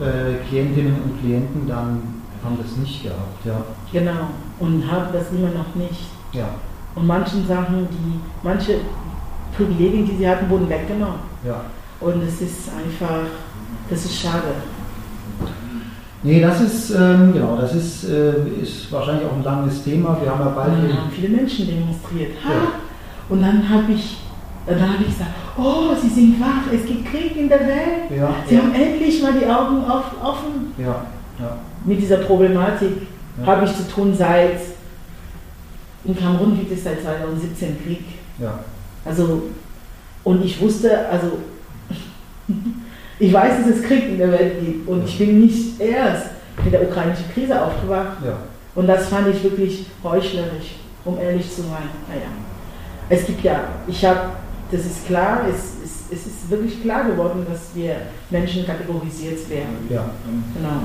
äh, 0.00 0.46
Klientinnen 0.48 0.96
und 1.02 1.20
Klienten 1.20 1.66
dann 1.66 2.02
haben 2.44 2.58
das 2.62 2.76
nicht 2.76 3.02
gehabt. 3.02 3.44
Ja. 3.44 3.62
Genau, 3.92 4.28
und 4.60 4.90
haben 4.90 5.12
das 5.12 5.30
immer 5.30 5.48
noch 5.48 5.74
nicht. 5.74 6.10
Ja. 6.32 6.46
Und 6.94 7.06
manchen 7.06 7.46
Sachen, 7.46 7.88
die, 7.90 8.20
manche 8.42 8.80
Privilegien, 9.56 10.04
die 10.06 10.16
sie 10.16 10.28
hatten, 10.28 10.48
wurden 10.50 10.68
weggenommen. 10.68 11.20
Ja. 11.44 11.62
Und 12.00 12.22
es 12.22 12.40
ist 12.40 12.68
einfach, 12.68 13.26
das 13.88 14.04
ist 14.04 14.20
schade. 14.20 14.54
Nee, 16.24 16.40
das 16.40 16.58
ist, 16.62 16.90
ähm, 16.90 17.34
genau, 17.34 17.54
das 17.56 17.74
ist, 17.74 18.04
äh, 18.04 18.32
ist 18.62 18.90
wahrscheinlich 18.90 19.26
auch 19.26 19.34
ein 19.34 19.44
langes 19.44 19.84
Thema. 19.84 20.18
Wir 20.22 20.30
haben 20.30 20.40
ja 20.40 20.48
bald. 20.48 20.72
Dann 20.72 20.98
haben 20.98 21.10
viele 21.14 21.28
Menschen 21.28 21.66
demonstriert. 21.66 22.32
Ha! 22.42 22.50
Ja. 22.50 22.72
Und 23.28 23.42
dann 23.42 23.68
habe 23.68 23.92
ich, 23.92 24.16
dann 24.66 24.80
habe 24.80 25.02
ich 25.02 25.08
gesagt, 25.08 25.30
oh, 25.58 25.94
Sie 26.00 26.08
sind 26.08 26.40
wach, 26.40 26.72
es 26.72 26.86
gibt 26.86 27.10
Krieg 27.10 27.36
in 27.36 27.50
der 27.50 27.60
Welt. 27.60 28.10
Ja, 28.16 28.34
Sie 28.48 28.54
ja. 28.54 28.62
haben 28.62 28.74
endlich 28.74 29.22
mal 29.22 29.34
die 29.34 29.46
Augen 29.46 29.84
offen. 29.84 30.72
Ja, 30.78 31.04
ja. 31.38 31.58
Mit 31.84 32.00
dieser 32.00 32.18
Problematik 32.18 33.06
habe 33.44 33.66
ich 33.66 33.76
zu 33.76 33.86
tun 33.86 34.14
seit, 34.16 34.60
in 36.06 36.16
Kamerun 36.16 36.58
gibt 36.58 36.72
es 36.72 36.84
seit 36.84 37.02
2017 37.02 37.84
Krieg. 37.84 38.04
Ja. 38.38 38.60
Also, 39.04 39.42
und 40.22 40.42
ich 40.42 40.58
wusste, 40.58 41.06
also 41.06 41.32
ich 43.24 43.32
weiß, 43.32 43.64
dass 43.64 43.76
es 43.76 43.82
Krieg 43.82 44.10
in 44.10 44.18
der 44.18 44.32
Welt 44.32 44.60
gibt 44.60 44.86
und 44.86 45.04
ich 45.06 45.18
bin 45.18 45.40
nicht 45.40 45.80
erst 45.80 46.26
mit 46.62 46.72
der 46.72 46.82
ukrainischen 46.82 47.24
Krise 47.32 47.60
aufgewacht. 47.60 48.18
Ja. 48.24 48.36
Und 48.74 48.86
das 48.86 49.08
fand 49.08 49.28
ich 49.28 49.42
wirklich 49.42 49.86
heuchlerisch, 50.02 50.76
um 51.04 51.18
ehrlich 51.18 51.50
zu 51.50 51.62
sein. 51.62 51.88
Naja. 52.08 52.28
Es 53.08 53.24
gibt 53.26 53.42
ja, 53.42 53.60
ich 53.86 54.04
habe, 54.04 54.20
das 54.70 54.80
ist 54.80 55.06
klar, 55.06 55.40
es, 55.48 55.74
es, 55.84 56.18
es 56.18 56.26
ist 56.26 56.50
wirklich 56.50 56.82
klar 56.82 57.04
geworden, 57.04 57.46
dass 57.50 57.74
wir 57.74 57.96
Menschen 58.28 58.66
kategorisiert 58.66 59.48
werden. 59.48 59.88
Ja. 59.88 60.04
Genau. 60.54 60.82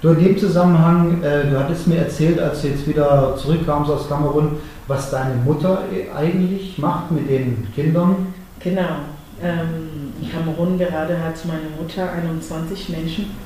Du 0.00 0.10
in 0.10 0.24
dem 0.24 0.38
Zusammenhang, 0.38 1.22
äh, 1.22 1.50
du 1.50 1.58
hattest 1.58 1.88
mir 1.88 1.96
erzählt, 1.96 2.38
als 2.38 2.62
du 2.62 2.68
jetzt 2.68 2.86
wieder 2.86 3.34
zurückkamst 3.36 3.90
aus 3.90 4.08
Kamerun, 4.08 4.58
was 4.86 5.10
deine 5.10 5.34
Mutter 5.44 5.82
eigentlich 6.16 6.78
macht 6.78 7.10
mit 7.10 7.28
den 7.28 7.66
Kindern. 7.74 8.34
Genau. 8.60 8.96
Ähm, 9.44 10.14
in 10.22 10.32
Kamerun 10.32 10.78
gerade 10.78 11.22
hat 11.22 11.34
meine 11.44 11.68
Mutter 11.78 12.10
21 12.10 12.88
Menschen, 12.88 13.36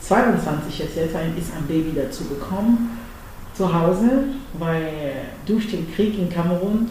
22 0.00 0.80
jetzt, 0.80 0.96
jetzt 0.96 1.14
ist 1.14 1.54
ein 1.54 1.66
Baby 1.68 1.92
dazu 1.94 2.24
gekommen, 2.24 2.98
zu 3.54 3.72
Hause, 3.72 4.24
weil 4.58 5.12
durch 5.46 5.70
den 5.70 5.94
Krieg 5.94 6.18
in 6.18 6.28
Kamerun 6.28 6.90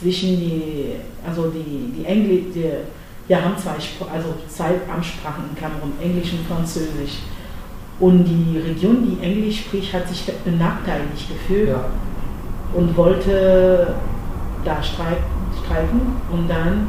zwischen 0.00 0.30
die, 0.30 0.96
also 1.24 1.50
die, 1.50 1.92
die 1.96 2.04
Engl 2.04 2.50
die, 2.52 2.64
wir 3.28 3.44
haben 3.44 3.56
zwei, 3.56 3.74
also 4.12 4.34
zwei 4.48 4.72
Amtssprachen 4.92 5.44
in 5.50 5.56
Kamerun, 5.56 5.92
Englisch 6.02 6.32
und 6.32 6.44
Französisch. 6.48 7.20
Und 8.00 8.24
die 8.24 8.58
Region, 8.58 9.06
die 9.06 9.24
Englisch 9.24 9.60
spricht, 9.60 9.92
hat 9.92 10.08
sich 10.08 10.24
benachteiligt 10.44 11.28
gefühlt 11.28 11.68
ja. 11.68 11.84
und 12.74 12.96
wollte 12.96 13.94
da 14.64 14.82
streiken. 14.82 16.16
Und 16.32 16.48
dann 16.48 16.88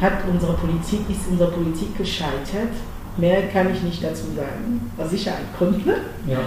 hat 0.00 0.24
unsere 0.30 0.54
Politik, 0.54 1.00
ist 1.08 1.28
unsere 1.30 1.50
Politik 1.50 1.96
gescheitert. 1.96 2.72
Mehr 3.16 3.48
kann 3.48 3.72
ich 3.72 3.82
nicht 3.82 4.02
dazu 4.02 4.26
sagen, 4.36 4.90
aus 4.96 5.10
Sicherheitsgründen. 5.10 5.92
Ja. 6.26 6.38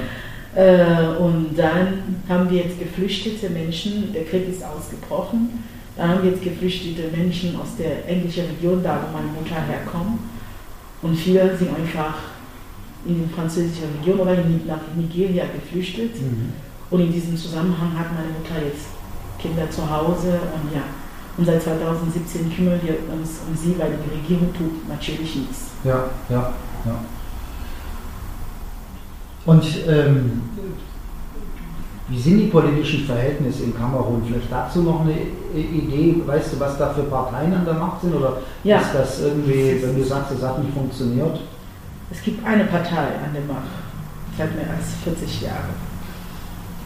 Äh, 0.55 1.17
und 1.17 1.55
dann 1.57 2.23
haben 2.27 2.49
wir 2.49 2.63
jetzt 2.63 2.79
geflüchtete 2.79 3.49
Menschen, 3.49 4.13
der 4.13 4.25
Krieg 4.25 4.49
ist 4.49 4.63
ausgebrochen, 4.63 5.63
da 5.95 6.07
haben 6.07 6.23
wir 6.23 6.31
jetzt 6.31 6.43
geflüchtete 6.43 7.15
Menschen 7.15 7.55
aus 7.57 7.75
der 7.77 8.07
englischen 8.07 8.45
Region, 8.45 8.81
da 8.81 8.99
wo 9.01 9.17
meine 9.17 9.31
Mutter 9.31 9.61
herkommt. 9.61 10.19
Und 11.01 11.15
viele 11.15 11.57
sind 11.57 11.75
einfach 11.75 12.15
in 13.05 13.27
die 13.27 13.33
französische 13.33 13.83
Region 13.99 14.19
oder 14.19 14.35
nach 14.67 14.81
Nigeria 14.95 15.45
geflüchtet. 15.53 16.15
Mhm. 16.21 16.53
Und 16.89 17.01
in 17.01 17.11
diesem 17.11 17.35
Zusammenhang 17.35 17.97
hat 17.97 18.07
meine 18.13 18.27
Mutter 18.27 18.65
jetzt 18.65 18.87
Kinder 19.39 19.69
zu 19.69 19.89
Hause 19.89 20.39
und 20.53 20.75
ja, 20.75 20.83
und 21.41 21.47
seit 21.47 21.63
2017 21.63 22.55
kümmern 22.55 22.79
wir 22.83 22.97
uns 23.11 23.39
um 23.47 23.57
sie, 23.57 23.75
weil 23.79 23.93
die 23.97 24.15
Regierung 24.15 24.53
tut 24.53 24.87
natürlich 24.87 25.37
nichts. 25.37 25.71
Ja, 25.83 26.03
ja, 26.29 26.53
ja. 26.85 26.99
Und 29.47 29.63
ähm, 29.87 30.43
wie 32.09 32.19
sind 32.19 32.37
die 32.37 32.45
politischen 32.45 33.05
Verhältnisse 33.05 33.63
in 33.63 33.75
Kamerun? 33.75 34.21
Vielleicht 34.23 34.51
dazu 34.51 34.83
noch 34.83 35.01
eine 35.01 35.15
Idee, 35.55 36.21
weißt 36.23 36.53
du, 36.53 36.59
was 36.59 36.77
da 36.77 36.93
für 36.93 37.03
Parteien 37.03 37.51
an 37.55 37.65
der 37.65 37.73
Macht 37.73 38.01
sind? 38.01 38.13
Oder 38.13 38.37
ja. 38.63 38.77
ist 38.77 38.93
das 38.93 39.21
irgendwie, 39.21 39.81
wenn 39.81 39.95
du 39.95 40.03
sagst, 40.03 40.33
das 40.33 40.47
hat 40.47 40.63
nicht 40.63 40.75
funktioniert? 40.75 41.39
Es 42.11 42.21
gibt 42.21 42.45
eine 42.45 42.65
Partei 42.65 43.15
an 43.25 43.33
der 43.33 43.41
Macht, 43.51 43.65
seit 44.37 44.55
mehr 44.55 44.69
als 44.69 44.93
40 45.03 45.41
Jahren. 45.41 45.73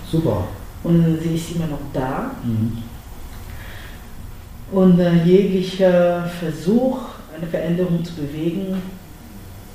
Super. 0.10 0.46
Und 0.82 1.20
sie 1.22 1.36
ist 1.36 1.58
immer 1.58 1.68
noch 1.68 1.80
da. 1.92 2.32
Mhm. 2.42 2.95
Und 4.76 5.00
äh, 5.00 5.24
jeglicher 5.24 6.26
Versuch, 6.38 6.98
eine 7.34 7.48
Veränderung 7.48 8.04
zu 8.04 8.14
bewegen, 8.16 8.82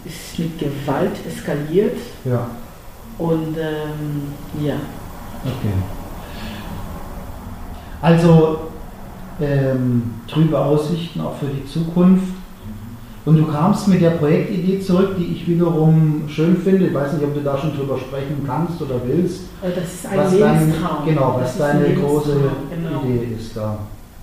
ist 0.05 0.39
mit 0.39 0.59
Gewalt 0.59 1.13
eskaliert. 1.27 1.97
Ja. 2.27 2.47
Und 3.17 3.57
ähm, 3.57 4.63
ja. 4.63 4.75
Okay. 5.43 5.73
Also 8.03 8.59
ähm, 9.41 10.03
trübe 10.29 10.59
Aussichten 10.59 11.23
auch 11.23 11.37
für 11.39 11.47
die 11.47 11.65
Zukunft. 11.65 12.35
Und 13.25 13.39
du 13.39 13.47
kamst 13.47 13.89
mit 13.89 14.03
der 14.03 14.11
Projektidee 14.11 14.81
zurück, 14.81 15.17
die 15.19 15.33
ich 15.33 15.49
wiederum 15.49 16.25
schön 16.29 16.59
finde. 16.59 16.89
Ich 16.89 16.95
weiß 16.95 17.15
nicht, 17.15 17.25
ob 17.25 17.33
du 17.33 17.41
da 17.41 17.57
schon 17.57 17.75
drüber 17.75 17.97
sprechen 17.97 18.45
kannst 18.47 18.83
oder 18.83 18.97
willst. 19.07 19.45
Äh, 19.63 19.71
Das 19.75 19.95
ist 19.95 20.07
ein 20.07 20.19
was 20.19 20.33
Lebenstraum. 20.33 21.07
Dein, 21.07 21.15
genau, 21.15 21.39
Das 21.41 21.59
was 21.59 21.59
deine 21.59 21.95
große 21.95 22.37
genau. 22.71 23.03
Idee 23.05 23.35
ist 23.39 23.57
da. 23.57 23.79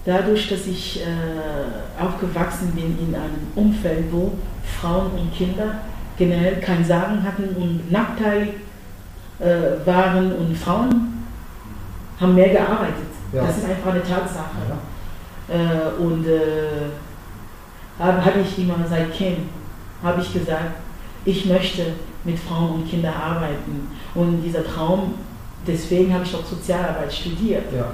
Dadurch, 0.08 0.48
dass 0.48 0.66
ich 0.68 1.02
äh, 1.02 2.02
aufgewachsen 2.02 2.72
bin 2.72 2.98
in 2.98 3.14
einem 3.14 3.48
Umfeld, 3.56 4.06
wo 4.10 4.32
Frauen 4.80 5.12
und 5.12 5.36
Kinder 5.36 5.80
generell 6.18 6.62
kein 6.62 6.86
Sagen 6.86 7.22
hatten 7.22 7.50
und 7.58 7.92
nachteilig 7.92 8.52
äh, 9.40 9.86
waren 9.86 10.32
und 10.32 10.58
Frauen 10.58 11.26
haben 12.22 12.36
mehr 12.36 12.48
gearbeitet. 12.48 13.12
Ja. 13.34 13.46
Das 13.46 13.58
ist 13.58 13.66
einfach 13.66 13.92
eine 13.92 14.02
Tatsache. 14.02 14.56
Ja. 14.70 15.56
Äh, 15.56 16.02
und 16.02 16.26
äh, 16.26 16.88
habe 18.00 18.24
hab 18.24 18.38
ich 18.38 18.60
immer 18.60 18.76
seit 18.90 19.14
Kind, 19.14 19.40
habe 20.02 20.22
ich 20.22 20.32
gesagt, 20.32 20.72
ich 21.26 21.46
möchte 21.48 21.84
mit 22.24 22.40
Frauen 22.40 22.76
und 22.76 22.90
Kindern 22.90 23.14
arbeiten. 23.14 23.90
Und 24.16 24.42
dieser 24.42 24.66
Traum, 24.66 25.16
deswegen 25.68 26.14
habe 26.14 26.24
ich 26.24 26.34
auch 26.34 26.46
Sozialarbeit 26.46 27.14
studiert 27.14 27.66
Ja. 27.76 27.88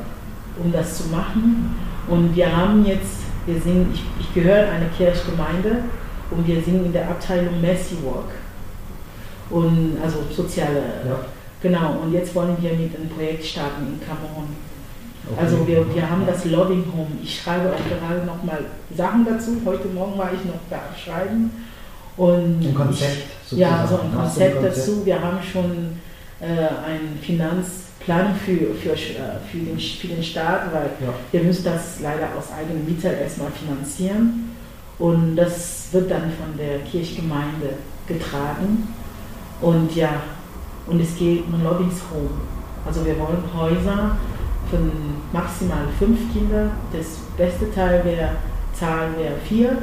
um 0.64 0.72
das 0.72 0.98
zu 0.98 1.10
machen. 1.10 1.76
Und 2.08 2.36
wir 2.36 2.56
haben 2.56 2.86
jetzt, 2.86 3.20
wir 3.46 3.60
singen, 3.62 3.92
ich, 3.94 4.04
ich 4.20 4.34
gehöre 4.34 4.70
einer 4.70 4.90
Kirchgemeinde 4.98 5.84
und 6.32 6.46
wir 6.48 6.62
singen 6.62 6.86
in 6.86 6.94
der 6.94 7.08
Abteilung 7.10 7.62
Mercy 7.62 7.96
Walk. 8.04 8.30
Und 9.50 9.98
also 10.04 10.20
soziale, 10.32 10.80
Ja. 11.08 11.20
genau. 11.62 12.00
Und 12.04 12.14
jetzt 12.14 12.34
wollen 12.36 12.58
wir 12.60 12.72
mit 12.74 12.96
einem 12.96 13.10
Projekt 13.10 13.46
starten 13.46 13.88
in 13.88 14.00
Kamerun. 14.06 14.48
Okay. 15.32 15.40
Also 15.42 15.66
wir, 15.68 15.94
wir 15.96 16.10
haben 16.10 16.26
das 16.28 16.44
Loving 16.46 16.84
Home. 16.96 17.08
Ich 17.22 17.42
schreibe 17.42 17.70
auch 17.72 17.90
gerade 18.00 18.26
nochmal 18.26 18.66
Sachen 18.96 19.26
dazu. 19.26 19.62
Heute 19.66 19.88
Morgen 19.88 20.18
war 20.18 20.32
ich 20.34 20.44
noch 20.46 20.60
da 20.70 20.78
am 20.78 20.98
Schreiben. 20.98 21.52
Und 22.18 22.60
Ein 22.62 22.76
Konzept 22.76 23.18
ich, 23.50 23.58
Ja, 23.58 23.88
so 23.88 23.96
ein 23.96 24.12
ein 24.12 24.16
Konzept 24.16 24.56
Konzept? 24.56 24.78
dazu. 24.78 25.06
Wir 25.06 25.22
haben 25.22 25.38
schon 25.42 26.00
äh, 26.42 26.46
einen 26.46 27.18
Finanzplan 28.06 28.36
für, 28.36 28.74
für, 28.76 28.94
äh, 28.94 29.40
für, 29.52 29.58
den, 29.58 29.80
für 29.80 30.08
den 30.08 30.24
Staat, 30.24 30.74
weil 30.74 30.90
Ja. 31.02 31.14
wir 31.32 31.44
müssen 31.44 31.64
das 31.64 32.00
leider 32.02 32.28
aus 32.38 32.52
eigenem 32.52 32.86
Mittel 32.86 33.14
erstmal 33.14 33.52
finanzieren. 33.52 34.52
Und 35.00 35.36
das 35.36 35.88
wird 35.92 36.12
dann 36.12 36.32
von 36.32 36.58
der 36.58 36.80
Kirchgemeinde 36.80 37.70
getragen. 38.08 38.88
Und 39.62 39.96
ja, 39.96 40.22
und 40.88 41.00
es 41.02 41.16
geht 41.16 41.44
um 41.52 41.64
Lobbies 41.64 42.02
Home. 42.12 42.30
Also 42.86 43.06
wir 43.06 43.18
wollen 43.18 43.44
Häuser 43.56 44.18
von 44.70 44.92
maximal 45.32 45.86
fünf 45.98 46.20
Kindern. 46.34 46.72
Das 46.92 47.06
beste 47.38 47.74
Teil 47.74 48.04
wäre, 48.04 48.30
Zahl 48.74 49.10
wäre 49.18 49.36
vier 49.48 49.78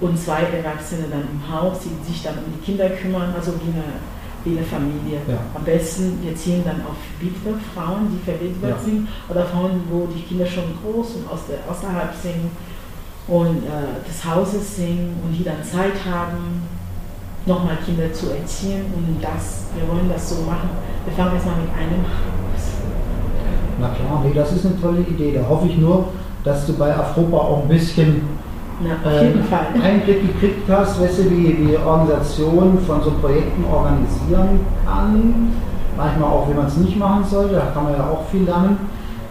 und 0.00 0.18
zwei 0.18 0.42
Erwachsene 0.42 1.04
dann 1.10 1.22
im 1.22 1.52
Haus, 1.52 1.78
die 1.84 2.12
sich 2.12 2.22
dann 2.22 2.34
um 2.38 2.44
die 2.52 2.64
Kinder 2.64 2.90
kümmern, 2.90 3.32
also 3.36 3.52
wie 3.52 3.72
eine, 4.44 4.54
wie 4.54 4.58
eine 4.58 4.66
Familie. 4.66 5.18
Ja. 5.28 5.38
Am 5.54 5.64
besten, 5.64 6.18
wir 6.22 6.34
ziehen 6.36 6.62
dann 6.64 6.80
auf 6.82 6.96
Witwe, 7.20 7.58
Frauen, 7.74 8.08
die 8.12 8.22
verwitwet 8.24 8.70
Ja. 8.70 8.78
sind, 8.78 9.08
oder 9.28 9.44
Frauen, 9.46 9.82
wo 9.90 10.06
die 10.06 10.22
Kinder 10.22 10.46
schon 10.46 10.64
groß 10.82 11.16
und 11.16 11.30
aus 11.30 11.40
der, 11.48 11.58
außerhalb 11.70 12.12
sind 12.22 12.50
und 13.28 13.58
äh, 13.64 14.02
des 14.08 14.24
Hauses 14.24 14.76
sind 14.76 15.14
und 15.24 15.32
die 15.38 15.44
dann 15.44 15.62
Zeit 15.62 15.94
haben, 16.10 16.62
nochmal 17.46 17.76
Kinder 17.84 18.12
zu 18.12 18.30
erziehen 18.30 18.84
und 18.96 19.18
das, 19.20 19.64
wir 19.74 19.86
wollen 19.88 20.08
das 20.08 20.28
so 20.30 20.42
machen. 20.42 20.70
Wir 21.04 21.12
fangen 21.14 21.34
erstmal 21.34 21.56
mit 21.56 21.70
einem 21.74 22.02
Haus. 22.02 22.62
Na 23.80 23.88
klar, 23.88 24.22
nee, 24.24 24.32
das 24.34 24.52
ist 24.52 24.66
eine 24.66 24.80
tolle 24.80 25.00
Idee. 25.00 25.32
Da 25.34 25.48
hoffe 25.48 25.66
ich 25.66 25.76
nur, 25.76 26.08
dass 26.44 26.66
du 26.66 26.74
bei 26.74 26.94
Afropa 26.94 27.36
auch 27.36 27.62
ein 27.62 27.68
bisschen 27.68 28.22
Na, 28.80 28.94
auf 29.08 29.22
jeden 29.22 29.38
ähm, 29.40 29.44
Fall. 29.44 29.66
Einblick 29.82 30.22
gekriegt 30.32 30.68
hast, 30.68 31.00
weißt 31.00 31.18
du, 31.20 31.30
wie 31.30 31.52
die 31.54 31.76
Organisation 31.76 32.78
von 32.86 33.02
so 33.02 33.10
Projekten 33.20 33.64
organisieren 33.64 34.60
kann. 34.84 35.52
Manchmal 35.96 36.28
auch, 36.30 36.48
wie 36.48 36.54
man 36.54 36.66
es 36.66 36.76
nicht 36.78 36.96
machen 36.96 37.24
sollte, 37.24 37.54
da 37.54 37.66
kann 37.74 37.84
man 37.84 37.92
ja 37.94 38.00
auch 38.10 38.26
viel 38.30 38.44
lernen. 38.44 38.78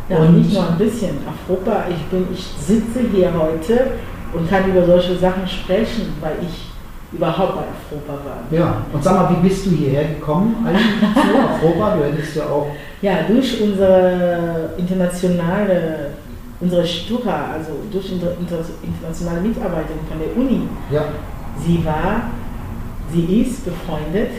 Ja, 0.09 0.17
Und- 0.19 0.37
nicht 0.37 0.53
nur 0.53 0.67
ein 0.69 0.77
bisschen. 0.77 1.17
Afropa, 1.27 1.85
ich, 1.89 2.03
bin, 2.05 2.27
ich 2.33 2.43
sitze 2.59 2.99
hier 3.11 3.31
heute 3.33 3.91
und 4.33 4.49
kann 4.49 4.69
über 4.69 4.85
solche 4.85 5.15
Sachen 5.17 5.47
sprechen, 5.47 6.13
weil 6.21 6.33
ich 6.41 6.67
überhaupt 7.11 7.55
bei 7.55 7.61
Afropa 7.61 8.13
war. 8.23 8.57
Ja, 8.57 8.77
und 8.93 9.03
sag 9.03 9.13
mal, 9.15 9.35
wie 9.35 9.47
bist 9.47 9.65
du 9.65 9.71
hierher 9.71 10.05
gekommen 10.05 10.55
eigentlich 10.65 11.13
zu 11.13 11.39
Afropa? 11.67 11.95
Du 11.97 12.03
hättest 12.05 12.35
ja 12.35 12.43
auch, 12.43 12.67
Ja, 13.01 13.13
durch 13.27 13.61
unsere 13.61 14.69
internationale, 14.77 16.11
unsere 16.61 16.85
Stura, 16.85 17.51
also 17.53 17.71
durch 17.91 18.11
internationale 18.11 19.41
Mitarbeiterin 19.41 19.99
von 20.07 20.19
der 20.19 20.35
Uni, 20.37 20.67
ja, 20.91 21.05
sie 21.65 21.83
war, 21.83 22.29
sie 23.11 23.41
ist 23.41 23.65
befreundet 23.65 24.29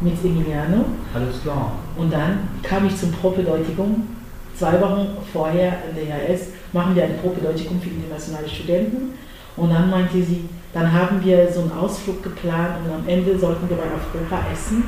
mit 0.00 0.22
Emiliano 0.24 0.84
alles 1.14 1.40
klar. 1.42 1.72
und 1.96 2.12
dann 2.12 2.48
kam 2.62 2.86
ich 2.86 2.96
zum 2.96 3.12
Propedeutikum. 3.12 4.08
Zwei 4.56 4.80
Wochen 4.80 5.08
vorher 5.32 5.78
in 5.90 5.96
der 5.96 6.04
IAS 6.30 6.42
machen 6.72 6.94
wir 6.94 7.04
eine 7.04 7.14
Propedeutikum 7.14 7.80
für 7.80 7.88
internationale 7.90 8.48
Studenten 8.48 9.14
und 9.56 9.70
dann 9.72 9.90
meinte 9.90 10.22
sie, 10.22 10.48
dann 10.72 10.92
haben 10.92 11.24
wir 11.24 11.50
so 11.52 11.62
einen 11.62 11.72
Ausflug 11.72 12.22
geplant 12.22 12.76
und 12.84 12.94
am 12.94 13.08
Ende 13.08 13.36
sollten 13.38 13.68
wir 13.68 13.76
bei 13.76 13.82
Afropa 13.84 14.44
essen. 14.52 14.84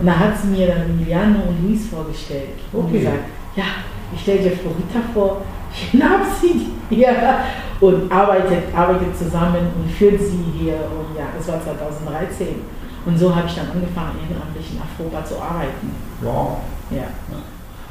Und 0.00 0.06
da 0.06 0.18
hat 0.18 0.38
sie 0.38 0.48
mir 0.48 0.66
dann 0.66 0.82
Emiliano 0.90 1.40
und 1.48 1.66
Luis 1.66 1.86
vorgestellt 1.86 2.58
und 2.72 2.86
Okay. 2.86 2.98
gesagt, 2.98 3.18
ja, 3.56 3.64
ich 4.12 4.20
stelle 4.22 4.40
dir 4.40 4.52
Florita 4.52 5.00
vor, 5.12 5.42
schnapp 5.72 6.20
sie 6.40 6.72
hier 6.90 7.14
und 7.80 8.10
arbeitet, 8.10 8.74
arbeitet 8.74 9.16
zusammen 9.16 9.68
und 9.76 9.90
führt 9.90 10.20
sie 10.20 10.44
hier. 10.58 10.74
Und 10.74 11.16
ja, 11.16 11.26
das 11.36 11.48
war 11.48 11.62
2013. 11.62 12.48
Und 13.06 13.18
so 13.18 13.34
habe 13.34 13.46
ich 13.46 13.54
dann 13.54 13.70
angefangen, 13.70 14.18
ehrenamtlich 14.22 14.72
in 14.72 14.80
Afropa 14.80 15.24
zu 15.24 15.34
arbeiten. 15.36 15.90
Wow. 16.22 16.58
Ja. 16.90 17.04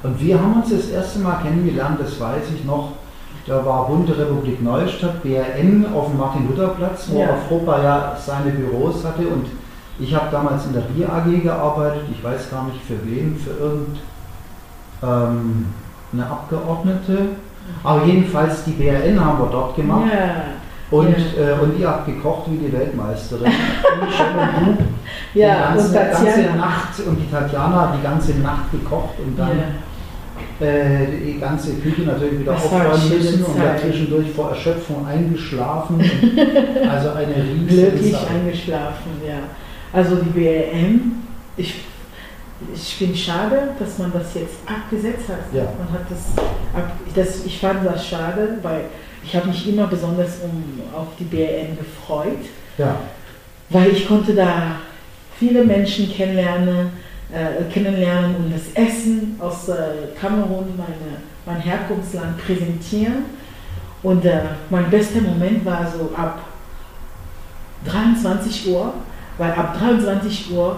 Und 0.01 0.19
wir 0.19 0.39
haben 0.39 0.61
uns 0.61 0.69
das 0.69 0.89
erste 0.89 1.19
Mal 1.19 1.41
kennengelernt, 1.41 1.99
das 1.99 2.19
weiß 2.19 2.43
ich 2.55 2.65
noch. 2.65 2.93
Da 3.45 3.65
war 3.65 3.87
Bunte 3.87 4.17
Republik 4.17 4.61
Neustadt, 4.63 5.21
BRN 5.21 5.85
auf 5.93 6.07
dem 6.07 6.17
Martin-Luther-Platz, 6.17 7.09
wo 7.09 7.19
Ja. 7.19 7.33
Afropa 7.33 7.83
ja 7.83 8.17
seine 8.17 8.51
Büros 8.51 9.03
hatte. 9.05 9.27
Und 9.27 9.47
ich 9.99 10.15
habe 10.15 10.27
damals 10.31 10.65
in 10.65 10.73
der 10.73 10.81
Bier 10.81 11.11
AG 11.11 11.43
gearbeitet. 11.43 12.03
Ich 12.11 12.23
weiß 12.23 12.49
gar 12.49 12.65
nicht 12.65 12.81
für 12.81 13.05
wen, 13.05 13.37
für 13.37 13.51
irgendeine 13.51 13.99
ähm, 15.03 15.65
eine 16.13 16.25
Abgeordnete. 16.25 17.17
Aber 17.83 18.05
jedenfalls 18.05 18.63
die 18.65 18.71
BRN 18.71 19.19
haben 19.23 19.39
wir 19.39 19.49
dort 19.51 19.75
gemacht. 19.75 20.03
Ja, 20.13 20.97
Und, 20.97 21.07
Ja. 21.09 21.55
äh, 21.57 21.59
und 21.61 21.79
ihr 21.79 21.87
habt 21.87 22.05
gekocht 22.05 22.43
wie 22.51 22.57
die 22.57 22.71
Weltmeisterin. 22.71 23.45
Und 24.65 24.77
die 25.33 25.39
ja 25.39 25.73
ganze, 25.73 25.87
und 25.87 25.93
ganze. 25.93 26.41
Nacht 26.57 26.99
und 27.07 27.15
die 27.17 27.31
Tatjana 27.31 27.81
hat 27.89 27.97
die 27.99 28.03
ganze 28.03 28.33
Nacht 28.39 28.71
gekocht 28.71 29.15
und 29.25 29.37
dann 29.39 29.49
Ja. 30.59 30.65
äh, 30.67 31.07
die 31.25 31.39
ganze 31.39 31.73
Küche 31.75 32.01
natürlich 32.03 32.39
wieder 32.41 32.53
Das 32.53 32.65
aufräumen 32.65 33.09
müssen 33.09 33.43
und 33.43 33.57
dann 33.57 33.67
Zeit. 33.77 33.81
zwischendurch 33.81 34.29
vor 34.35 34.49
Erschöpfung 34.49 35.07
eingeschlafen. 35.07 35.99
Also 36.91 37.09
eine 37.11 37.35
riesige 37.35 37.89
glücklich 37.91 38.15
eingeschlafen, 38.29 39.11
ja. 39.27 39.39
Also 39.91 40.17
die 40.17 40.29
BLM, 40.29 41.13
ich, 41.57 41.81
ich 42.73 42.95
finde 42.95 43.15
schade, 43.15 43.69
dass 43.79 43.97
man 43.97 44.11
das 44.13 44.33
jetzt 44.35 44.55
abgesetzt 44.65 45.29
hat. 45.29 45.53
Ja. 45.53 45.63
Man 45.77 45.91
hat 45.91 46.09
das, 46.09 46.45
ab, 46.75 46.91
das, 47.15 47.45
ich 47.45 47.59
fand 47.59 47.85
das 47.85 48.07
schade, 48.07 48.57
weil 48.61 48.85
ich 49.23 49.35
habe 49.35 49.47
mich 49.47 49.67
immer 49.67 49.87
besonders 49.87 50.39
um, 50.43 50.81
auf 50.95 51.07
die 51.19 51.23
BLM 51.23 51.77
gefreut, 51.77 52.45
Ja, 52.77 52.97
weil 53.69 53.91
ich 53.91 54.07
konnte 54.07 54.33
da 54.35 54.75
viele 55.39 55.63
Menschen 55.63 56.11
kennenlernen, 56.11 56.91
äh, 57.31 57.71
kennenlernen 57.71 58.35
und 58.35 58.53
das 58.53 58.73
Essen 58.73 59.37
aus 59.39 59.67
äh, 59.69 60.15
Kamerun, 60.19 60.65
meine, 60.77 61.17
mein 61.45 61.61
Herkunftsland, 61.61 62.37
präsentieren. 62.45 63.25
Und 64.03 64.25
äh, 64.25 64.41
mein 64.69 64.89
bester 64.89 65.21
Moment 65.21 65.65
war 65.65 65.91
so 65.97 66.11
ab 66.15 66.39
23 67.85 68.67
Uhr, 68.67 68.93
weil 69.37 69.51
ab 69.51 69.77
23 69.79 70.51
Uhr 70.51 70.77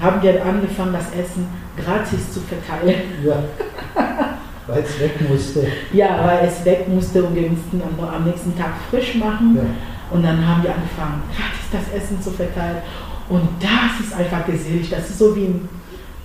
haben 0.00 0.22
wir 0.22 0.44
angefangen, 0.44 0.92
das 0.92 1.08
Essen 1.12 1.46
gratis 1.76 2.32
zu 2.32 2.40
verteilen. 2.40 3.02
ja. 3.24 3.42
Weil 4.66 4.82
es 4.82 4.98
weg 4.98 5.12
musste. 5.28 5.66
Ja, 5.92 6.26
weil 6.26 6.48
es 6.48 6.64
weg 6.64 6.88
musste 6.88 7.22
und 7.22 7.36
wir 7.36 7.48
mussten 7.48 7.80
am, 7.80 8.24
nächsten 8.24 8.56
Tag 8.58 8.72
frisch 8.90 9.14
machen. 9.14 9.56
Ja. 9.56 9.62
Und 10.10 10.24
dann 10.24 10.44
haben 10.44 10.62
wir 10.62 10.74
angefangen, 10.74 11.22
gratis 11.28 11.66
das 11.70 12.02
Essen 12.02 12.20
zu 12.20 12.30
verteilen. 12.32 12.78
Und 13.28 13.48
das 13.60 14.04
ist 14.04 14.14
einfach 14.14 14.44
gesellig. 14.44 14.90
Das 14.90 15.08
ist 15.08 15.18
so 15.18 15.36
wie 15.36 15.44
ein 15.44 15.68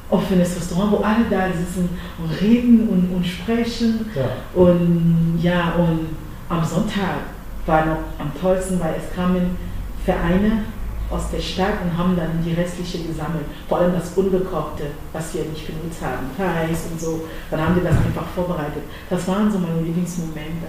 offenes 0.10 0.56
Restaurant, 0.56 0.92
wo 0.92 0.98
alle 0.98 1.26
da 1.30 1.48
sitzen 1.56 1.90
und 2.18 2.42
reden 2.42 2.90
und, 2.90 3.16
und 3.16 3.26
sprechen. 3.26 4.08
Ja. 4.16 4.30
Und 4.60 5.40
ja, 5.42 5.74
und 5.78 6.08
am 6.50 6.66
Sonntag 6.66 7.22
war 7.66 7.86
noch 7.86 8.00
am 8.20 8.32
tollsten, 8.40 8.80
weil 8.80 8.96
es 8.98 9.16
kamen 9.16 9.56
Vereine 10.04 10.64
aus 11.12 11.30
der 11.32 11.40
Stadt 11.42 11.82
und 11.84 11.98
haben 11.98 12.16
dann 12.16 12.44
die 12.44 12.54
restliche 12.54 13.00
gesammelt. 13.00 13.46
Vor 13.68 13.80
allem 13.80 13.94
das 13.94 14.12
Ungekochte, 14.16 14.86
was 15.14 15.34
wir 15.34 15.44
nicht 15.46 15.66
benutzt 15.68 16.02
haben, 16.02 16.30
Reis 16.40 16.86
und 16.92 17.00
so. 17.00 17.22
Dann 17.50 17.62
haben 17.62 17.76
wir 17.76 17.84
das 17.84 17.98
einfach 17.98 18.26
vorbereitet. 18.34 18.84
Das 19.10 19.28
waren 19.28 19.52
so 19.52 19.60
meine 19.60 19.82
Lieblingsmomente. 19.82 20.68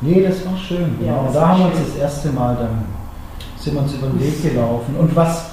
Nee, 0.00 0.22
das 0.26 0.44
war 0.44 0.56
schön. 0.56 0.96
Ja, 1.00 1.12
Genau. 1.12 1.24
das 1.26 1.32
da 1.34 1.48
haben 1.48 1.58
wir 1.60 1.66
uns 1.66 1.78
das 1.92 1.96
erste 1.96 2.28
Mal 2.30 2.56
dann 2.56 2.84
sind 3.58 3.74
wir 3.74 3.82
uns 3.82 3.94
über 3.94 4.08
den 4.08 4.20
Weg 4.20 4.42
gelaufen. 4.42 4.96
Und 4.98 5.14
was, 5.14 5.44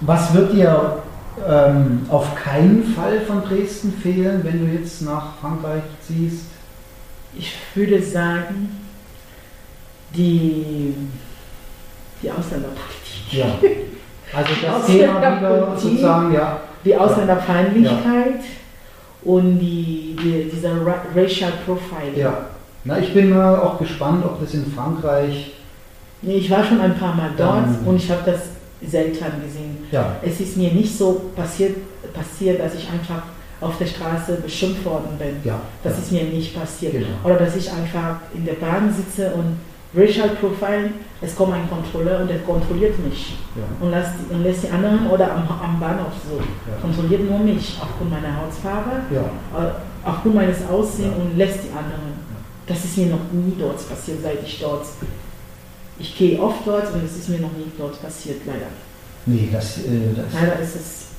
was 0.00 0.34
wird 0.34 0.52
dir 0.52 1.02
ähm, 1.48 2.04
auf 2.08 2.34
keinen 2.34 2.82
Fall 2.94 3.20
von 3.20 3.42
Dresden 3.44 3.92
fehlen, 3.92 4.40
wenn 4.42 4.66
du 4.66 4.72
jetzt 4.72 5.02
nach 5.02 5.36
Frankreich 5.40 5.84
ziehst? 6.06 6.46
Ich 7.34 7.54
würde 7.74 8.02
sagen, 8.02 8.80
die, 10.14 10.94
die 12.22 12.30
Ausländerpolitik. 12.30 13.01
Ja. 13.32 13.46
Also 14.34 14.50
das. 14.62 14.86
Thema 14.86 15.18
wieder 15.20 15.76
sozusagen, 15.76 16.32
ja. 16.32 16.60
Die 16.84 16.96
Ausländerfeindlichkeit 16.96 18.40
und 19.24 19.58
die, 19.58 20.16
die, 20.22 20.50
dieser 20.52 20.84
Ra 20.84 20.94
Racial 21.14 21.52
Profiling. 21.64 22.16
ja. 22.16 22.46
Na, 22.84 22.98
ich 22.98 23.14
bin 23.14 23.30
mal 23.30 23.56
auch 23.60 23.78
gespannt, 23.78 24.24
ob 24.24 24.40
das 24.40 24.54
in 24.54 24.66
Frankreich, 24.72 25.52
Nee, 26.24 26.36
ich 26.36 26.50
war 26.50 26.64
schon 26.64 26.80
ein 26.80 26.96
paar 26.96 27.14
Mal 27.14 27.30
dort 27.36 27.56
Dann- 27.66 27.78
und 27.84 27.96
ich 27.96 28.08
habe 28.10 28.22
das 28.24 28.40
selten 28.84 29.18
gesehen. 29.42 29.78
ja, 29.90 30.16
Es 30.22 30.40
ist 30.40 30.56
mir 30.56 30.72
nicht 30.72 30.96
so 30.96 31.30
passiert, 31.34 31.76
passiert, 32.14 32.60
dass 32.60 32.74
ich 32.74 32.88
einfach 32.88 33.22
auf 33.60 33.76
der 33.78 33.86
Straße 33.86 34.34
beschimpft 34.42 34.84
worden 34.84 35.16
bin. 35.18 35.36
ja. 35.44 35.60
Das 35.82 35.94
ja. 35.94 35.98
ist 35.98 36.12
mir 36.12 36.24
nicht 36.24 36.56
passiert. 36.58 36.92
Genau. 36.92 37.06
Oder 37.24 37.36
dass 37.36 37.56
ich 37.56 37.70
einfach 37.70 38.16
in 38.34 38.44
der 38.44 38.54
Bahn 38.54 38.92
sitze 38.92 39.32
und 39.34 39.58
Racial 39.94 40.30
Profiling, 40.40 40.94
es 41.20 41.36
kommt 41.36 41.52
ein 41.52 41.68
Kontrolleur 41.68 42.20
und 42.20 42.28
der 42.28 42.38
kontrolliert 42.38 42.98
mich 43.04 43.36
ja. 43.54 43.62
und 43.80 43.90
lässt, 43.90 44.12
die- 44.18 44.34
und 44.34 44.42
lässt 44.42 44.62
die 44.64 44.70
anderen 44.70 45.06
oder 45.10 45.30
am, 45.32 45.46
am 45.48 45.78
Bahnhof 45.78 46.12
so. 46.28 46.38
Ja. 46.38 46.76
Kontrolliert 46.80 47.28
nur 47.28 47.40
mich 47.40 47.76
aufgrund 47.80 48.10
meiner 48.10 48.34
Hautfarbe, 48.38 48.90
Ja. 49.14 49.20
äh, 49.20 49.72
aufgrund 50.04 50.34
meines 50.36 50.66
Aussehens 50.66 51.14
und 51.18 51.36
lässt 51.36 51.64
die 51.64 51.70
anderen. 51.70 52.12
Das 52.66 52.82
ist 52.84 52.96
mir 52.96 53.06
noch 53.06 53.30
nie 53.32 53.54
dort 53.58 53.86
passiert, 53.88 54.18
seit 54.22 54.42
ich 54.42 54.60
dort. 54.60 54.86
Ich 55.98 56.16
gehe 56.16 56.40
oft 56.40 56.66
dort 56.66 56.92
und 56.94 57.04
es 57.04 57.16
ist 57.18 57.28
mir 57.28 57.38
noch 57.40 57.52
nie 57.52 57.70
dort 57.76 58.00
passiert, 58.00 58.40
leider. 58.46 58.66
Nee, 59.26 59.48
das, 59.52 59.78
äh, 59.78 60.14
das. 60.16 60.26
Leider 60.32 60.58
ist 60.60 60.74
es. 60.76 61.11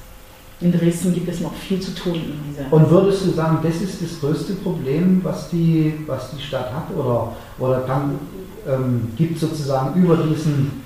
In 0.63 0.71
Dresden 0.71 1.13
gibt 1.13 1.27
es 1.27 1.41
noch 1.41 1.53
viel 1.53 1.79
zu 1.81 1.93
tun 1.93 2.15
in 2.15 2.39
dieser. 2.49 2.71
Und 2.71 2.89
würdest 2.89 3.25
du 3.25 3.31
sagen, 3.31 3.59
das 3.61 3.81
ist 3.81 4.01
das 4.01 4.19
größte 4.21 4.53
Problem, 4.53 5.19
was 5.21 5.49
die, 5.49 5.93
was 6.07 6.31
die 6.31 6.41
Stadt 6.41 6.71
hat? 6.73 6.87
Oder, 6.95 7.33
oder 7.59 7.81
kann, 7.81 8.17
ähm, 8.65 9.09
gibt 9.17 9.37
sozusagen 9.37 10.01
über 10.01 10.15
diesen, 10.15 10.83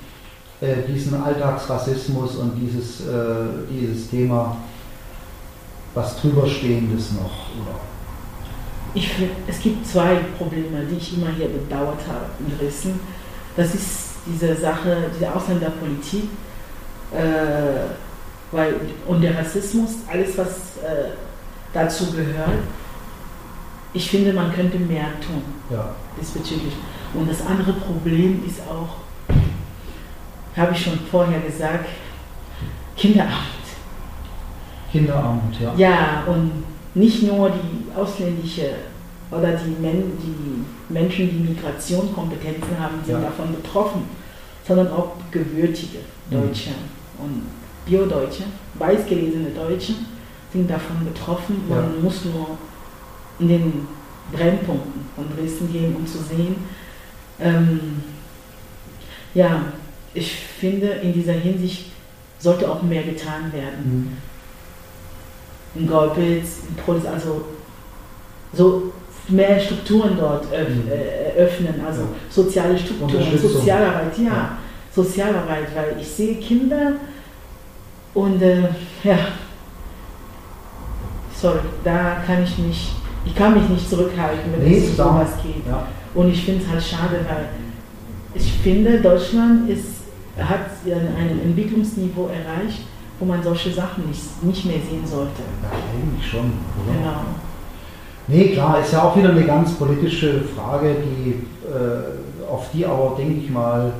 äh, 0.61 0.77
diesen 0.91 1.21
Alltagsrassismus 1.21 2.37
und 2.37 2.53
dieses, 2.55 3.01
äh, 3.01 3.13
dieses 3.71 4.09
Thema 4.09 4.57
was 5.93 6.19
drüberstehendes 6.21 7.11
noch? 7.13 7.51
Oder? 7.61 7.79
Ich 8.95 9.11
es 9.47 9.59
gibt 9.59 9.85
zwei 9.85 10.15
Probleme, 10.39 10.85
die 10.89 10.97
ich 10.97 11.17
immer 11.17 11.29
hier 11.29 11.49
bedauert 11.49 11.99
habe 12.07 12.25
in 12.39 12.57
Dresden. 12.57 12.99
Das 13.55 13.75
ist 13.75 14.15
diese 14.25 14.55
Sache, 14.55 15.11
diese 15.15 15.33
Ausländerpolitik 15.33 16.29
äh, 17.11 18.06
weil, 18.51 18.75
und 19.07 19.21
der 19.21 19.37
Rassismus, 19.37 19.91
alles 20.11 20.37
was 20.37 20.47
äh, 20.83 21.09
dazu 21.73 22.11
gehört. 22.11 22.49
Ich 23.93 24.09
finde, 24.09 24.33
man 24.33 24.53
könnte 24.53 24.77
mehr 24.77 25.07
tun 25.25 25.41
Ja, 25.71 25.89
diesbezüglich. 26.19 26.73
Und 27.13 27.29
das 27.29 27.45
andere 27.45 27.73
Problem 27.73 28.43
ist 28.45 28.59
auch, 28.69 28.97
habe 30.55 30.73
ich 30.73 30.83
schon 30.83 30.99
vorher 31.11 31.39
gesagt, 31.41 31.87
Kinderarmut. 32.95 33.35
Kinderarmut, 34.91 35.59
ja. 35.59 35.73
Ja, 35.77 36.23
und 36.27 36.51
nicht 36.95 37.23
nur 37.23 37.49
die 37.51 37.91
ausländische 37.95 38.71
oder 39.31 39.51
die, 39.53 39.75
Men 39.81 40.13
die 40.21 40.93
Menschen, 40.93 41.29
die 41.29 41.49
Migrationskompetenzen 41.53 42.79
haben, 42.79 42.95
sind 43.05 43.21
Ja. 43.21 43.29
davon 43.29 43.53
betroffen, 43.55 44.03
sondern 44.67 44.91
auch 44.91 45.11
gebürtige 45.31 45.99
Mhm. 46.29 46.35
Deutsche 46.41 46.69
und 47.19 47.43
Biodeutsche, 47.87 48.43
weißgelesene 48.75 49.49
Deutsche 49.51 49.93
sind 50.53 50.69
davon 50.69 51.05
betroffen. 51.05 51.63
Man 51.69 51.77
Ja. 51.77 52.01
muss 52.01 52.25
nur 52.25 52.57
in 53.39 53.47
den 53.49 53.87
Brennpunkten 54.31 55.01
von 55.15 55.25
Dresden 55.35 55.71
gehen, 55.71 55.95
um 55.95 56.05
zu 56.05 56.17
sehen. 56.19 56.55
Ähm, 57.39 57.79
ja, 59.33 59.63
ich 60.13 60.33
finde, 60.35 60.87
in 60.87 61.13
dieser 61.13 61.33
Hinsicht 61.33 61.91
sollte 62.39 62.69
auch 62.69 62.81
mehr 62.81 63.03
getan 63.03 63.51
werden 63.53 64.17
Mhm. 65.75 65.81
in 65.81 65.87
Golpitz, 65.87 66.59
in 66.69 66.75
Prolis, 66.75 67.05
also 67.05 67.41
so 68.53 68.91
mehr 69.29 69.59
Strukturen 69.59 70.17
dort 70.17 70.45
öff 70.51 70.69
Mhm. 70.69 70.89
äh, 70.89 71.39
öffnen, 71.39 71.75
also 71.85 72.01
Ja. 72.01 72.07
soziale 72.29 72.77
Strukturen. 72.77 73.37
Sozialarbeit, 73.37 74.17
ja, 74.17 74.23
Ja. 74.23 74.57
Sozialarbeit, 74.93 75.67
weil 75.75 75.97
ich 76.01 76.07
sehe 76.07 76.35
Kinder 76.35 76.93
und 78.13 78.41
äh, 78.41 78.61
ja, 79.03 79.17
sorry, 81.35 81.59
da 81.83 82.17
kann 82.25 82.43
ich 82.43 82.57
mich, 82.57 82.91
ich 83.25 83.35
kann 83.35 83.53
mich 83.53 83.69
nicht 83.69 83.89
zurückhalten, 83.89 84.51
wenn 84.57 84.67
Nee, 84.67 84.77
es 84.77 84.89
um 84.89 84.95
sowas 84.95 85.29
geht. 85.43 85.65
Ja, 85.67 85.87
Und 86.13 86.29
ich 86.29 86.43
finde 86.45 86.63
es 86.63 86.69
halt 86.71 86.83
schade, 86.83 87.19
weil 87.27 87.49
ich 88.33 88.53
finde, 88.53 88.99
Deutschland 89.01 89.69
ist, 89.69 90.01
hat 90.39 90.59
ein, 90.85 91.41
Entwicklungsniveau 91.45 92.27
erreicht, 92.27 92.81
wo 93.19 93.25
man 93.25 93.41
solche 93.43 93.71
Sachen 93.71 94.07
nicht, 94.07 94.43
nicht 94.43 94.65
mehr 94.65 94.75
sehen 94.89 95.05
sollte. 95.05 95.41
ja 95.63 95.69
eigentlich 95.69 96.29
schon. 96.29 96.53
Oder? 96.85 96.97
Genau. 96.99 97.19
Nee, 98.29 98.49
klar, 98.49 98.79
ist 98.81 98.91
ja 98.91 99.03
auch 99.03 99.15
wieder 99.15 99.29
eine 99.29 99.45
ganz 99.45 99.71
politische 99.73 100.41
Frage, 100.55 100.95
die, 101.01 101.29
äh, 101.67 102.51
auf 102.51 102.65
die 102.73 102.85
aber, 102.85 103.15
denke 103.17 103.39
ich 103.39 103.49
mal, 103.49 103.91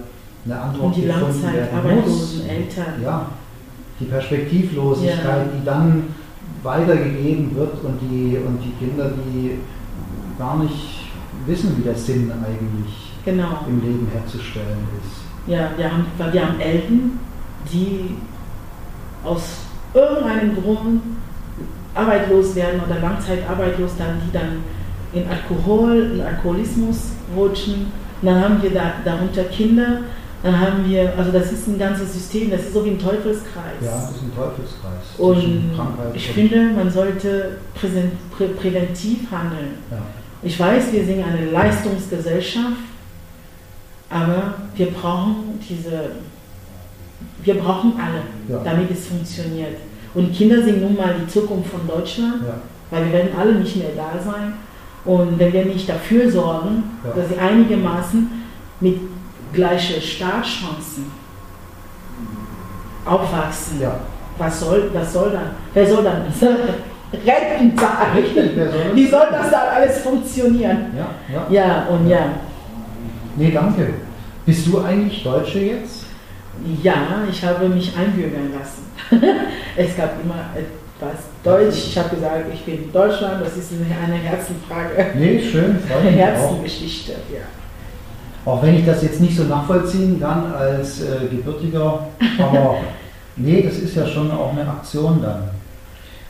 eine 0.46 0.60
Antwort 0.62 0.86
Und 0.88 0.96
die 0.98 1.02
gefunden 1.04 1.43
werden 1.43 1.54
langzeitarbeitslosen 1.72 2.38
muss. 2.39 2.48
Eltern. 2.48 3.02
Ja, 3.04 3.26
die 4.00 4.06
Perspektivlosigkeit, 4.06 5.26
Ja. 5.26 5.44
die 5.60 5.66
dann 5.66 6.04
weitergegeben 6.64 7.56
wird 7.56 7.84
und 7.84 8.00
die, 8.02 8.38
und 8.38 8.60
die 8.64 8.72
Kinder, 8.84 9.12
die 9.12 9.60
gar 10.38 10.58
nicht 10.58 11.06
wissen, 11.46 11.76
wie 11.78 11.82
der 11.84 11.96
Sinn 11.96 12.32
eigentlich 12.32 13.12
Genau. 13.26 13.60
im 13.68 13.82
Leben 13.82 14.08
herzustellen 14.14 14.78
ist. 15.04 15.22
Ja, 15.52 15.72
wir 15.78 15.92
haben, 15.92 16.06
wir 16.32 16.46
haben 16.46 16.60
Eltern, 16.60 17.20
die 17.72 18.16
aus 19.24 19.60
irgendeinem 19.94 20.56
Grund 20.62 21.02
arbeitslos 21.96 22.56
werden 22.56 22.82
oder 22.86 23.00
langzeitarbeitslos, 23.00 23.92
dann, 23.98 24.22
die 24.26 24.32
dann 24.32 24.58
in 25.14 25.24
Alkohol, 25.30 26.12
in 26.16 26.22
Alkoholismus 26.22 27.12
rutschen. 27.36 27.88
Und 28.22 28.28
dann 28.28 28.44
haben 28.44 28.62
wir 28.62 28.72
da, 28.72 28.94
darunter 29.04 29.44
Kinder, 29.46 30.00
dann 30.43 30.60
haben 30.60 30.88
wir, 30.89 31.13
also 31.17 31.32
das 31.32 31.52
ist 31.52 31.67
ein 31.67 31.80
ganzes 31.80 32.13
System, 32.13 32.52
das 32.52 32.62
ist 32.62 32.73
so 32.73 32.86
wie 32.86 32.91
ein 32.91 33.00
Teufelskreis. 33.00 33.82
Ja, 33.82 33.91
das 33.91 34.12
ist 34.12 34.21
ein 34.21 34.32
Teufelskreis. 34.36 35.17
Und 35.17 35.71
ich 36.13 36.30
finde, 36.30 36.62
man 36.76 36.89
sollte 36.91 37.58
prä 37.76 38.47
präventiv 38.60 39.32
handeln. 39.32 39.76
Ja, 39.89 39.97
Ich 40.43 40.60
weiß, 40.60 40.91
wir 40.93 41.04
sind 41.06 41.23
eine 41.23 41.50
Leistungsgesellschaft, 41.50 42.78
aber 44.10 44.54
wir 44.76 44.88
brauchen 44.91 45.60
diese, 45.67 46.12
wir 47.43 47.56
brauchen 47.56 47.93
alle, 48.00 48.21
Ja. 48.47 48.63
damit 48.63 48.91
es 48.91 49.08
funktioniert. 49.08 49.78
Und 50.13 50.34
Kinder 50.34 50.63
sind 50.63 50.82
nun 50.82 50.95
mal 50.95 51.15
die 51.21 51.28
Zukunft 51.28 51.69
von 51.71 51.86
Deutschland, 51.88 52.43
ja, 52.47 52.54
weil 52.91 53.06
wir 53.06 53.13
werden 53.13 53.30
alle 53.38 53.56
nicht 53.56 53.76
mehr 53.76 53.89
da 53.95 54.12
sein. 54.23 54.54
Und 55.04 55.39
wenn 55.39 55.52
wir 55.54 55.65
nicht 55.65 55.88
dafür 55.89 56.30
sorgen, 56.32 56.84
dass 57.15 57.30
sie 57.30 57.38
einigermaßen 57.38 58.30
mit 58.80 59.00
gleichen 59.58 60.00
Startchancen 60.00 61.12
aufwachsen, 63.04 63.82
ja. 63.82 64.00
was 64.38 64.60
soll, 64.60 64.91
was 64.93 65.12
soll 65.12 65.32
dann? 65.32 65.50
Wer 65.74 65.88
soll 65.88 66.04
dann 66.04 66.22
soll 66.39 66.56
das? 66.56 66.76
Wie 68.94 69.08
soll 69.08 69.27
das 69.32 69.50
dann 69.50 69.67
alles 69.75 69.98
funktionieren? 70.00 70.94
Ja, 70.96 71.10
ja. 71.34 71.48
Ja, 71.50 71.86
und 71.88 72.08
ja. 72.08 72.34
Nee, 73.36 73.52
danke. 73.52 73.94
Bist 74.46 74.67
du 74.67 74.82
eigentlich 74.82 75.23
Deutsche 75.23 75.60
jetzt? 75.60 76.06
Ja, 76.84 77.23
ich 77.29 77.44
habe 77.44 77.69
mich 77.69 77.94
einbürgern 77.98 78.52
lassen. 78.58 78.86
es 79.75 79.96
gab 79.96 80.21
immer 80.23 80.50
etwas 80.54 81.19
Deutsch. 81.44 81.88
Ich 81.90 81.98
habe 81.98 82.15
gesagt, 82.15 82.46
ich 82.54 82.65
bin 82.65 82.92
Deutschland, 82.92 83.46
das 83.46 83.56
ist 83.58 83.71
eine 83.71 84.15
Herzenfrage. 84.15 85.12
Nee, 85.15 85.42
schön, 85.42 85.77
Eine. 85.90 86.10
Herzengeschichte, 86.12 87.13
ja. 87.34 87.57
Auch 88.48 88.63
wenn 88.63 88.75
ich 88.75 88.85
das 88.85 89.04
jetzt 89.04 89.19
nicht 89.19 89.35
so 89.35 89.43
nachvollziehen 89.43 90.21
kann 90.21 90.54
als 90.54 91.02
äh, 91.02 91.27
Gebürtiger, 91.29 92.08
aber 92.39 92.75
nee, 93.35 93.62
das 93.62 93.77
ist 93.77 93.93
ja 93.93 94.08
schon 94.08 94.31
auch 94.31 94.54
eine 94.54 94.62
Aktion 94.62 95.21
dann. 95.21 95.50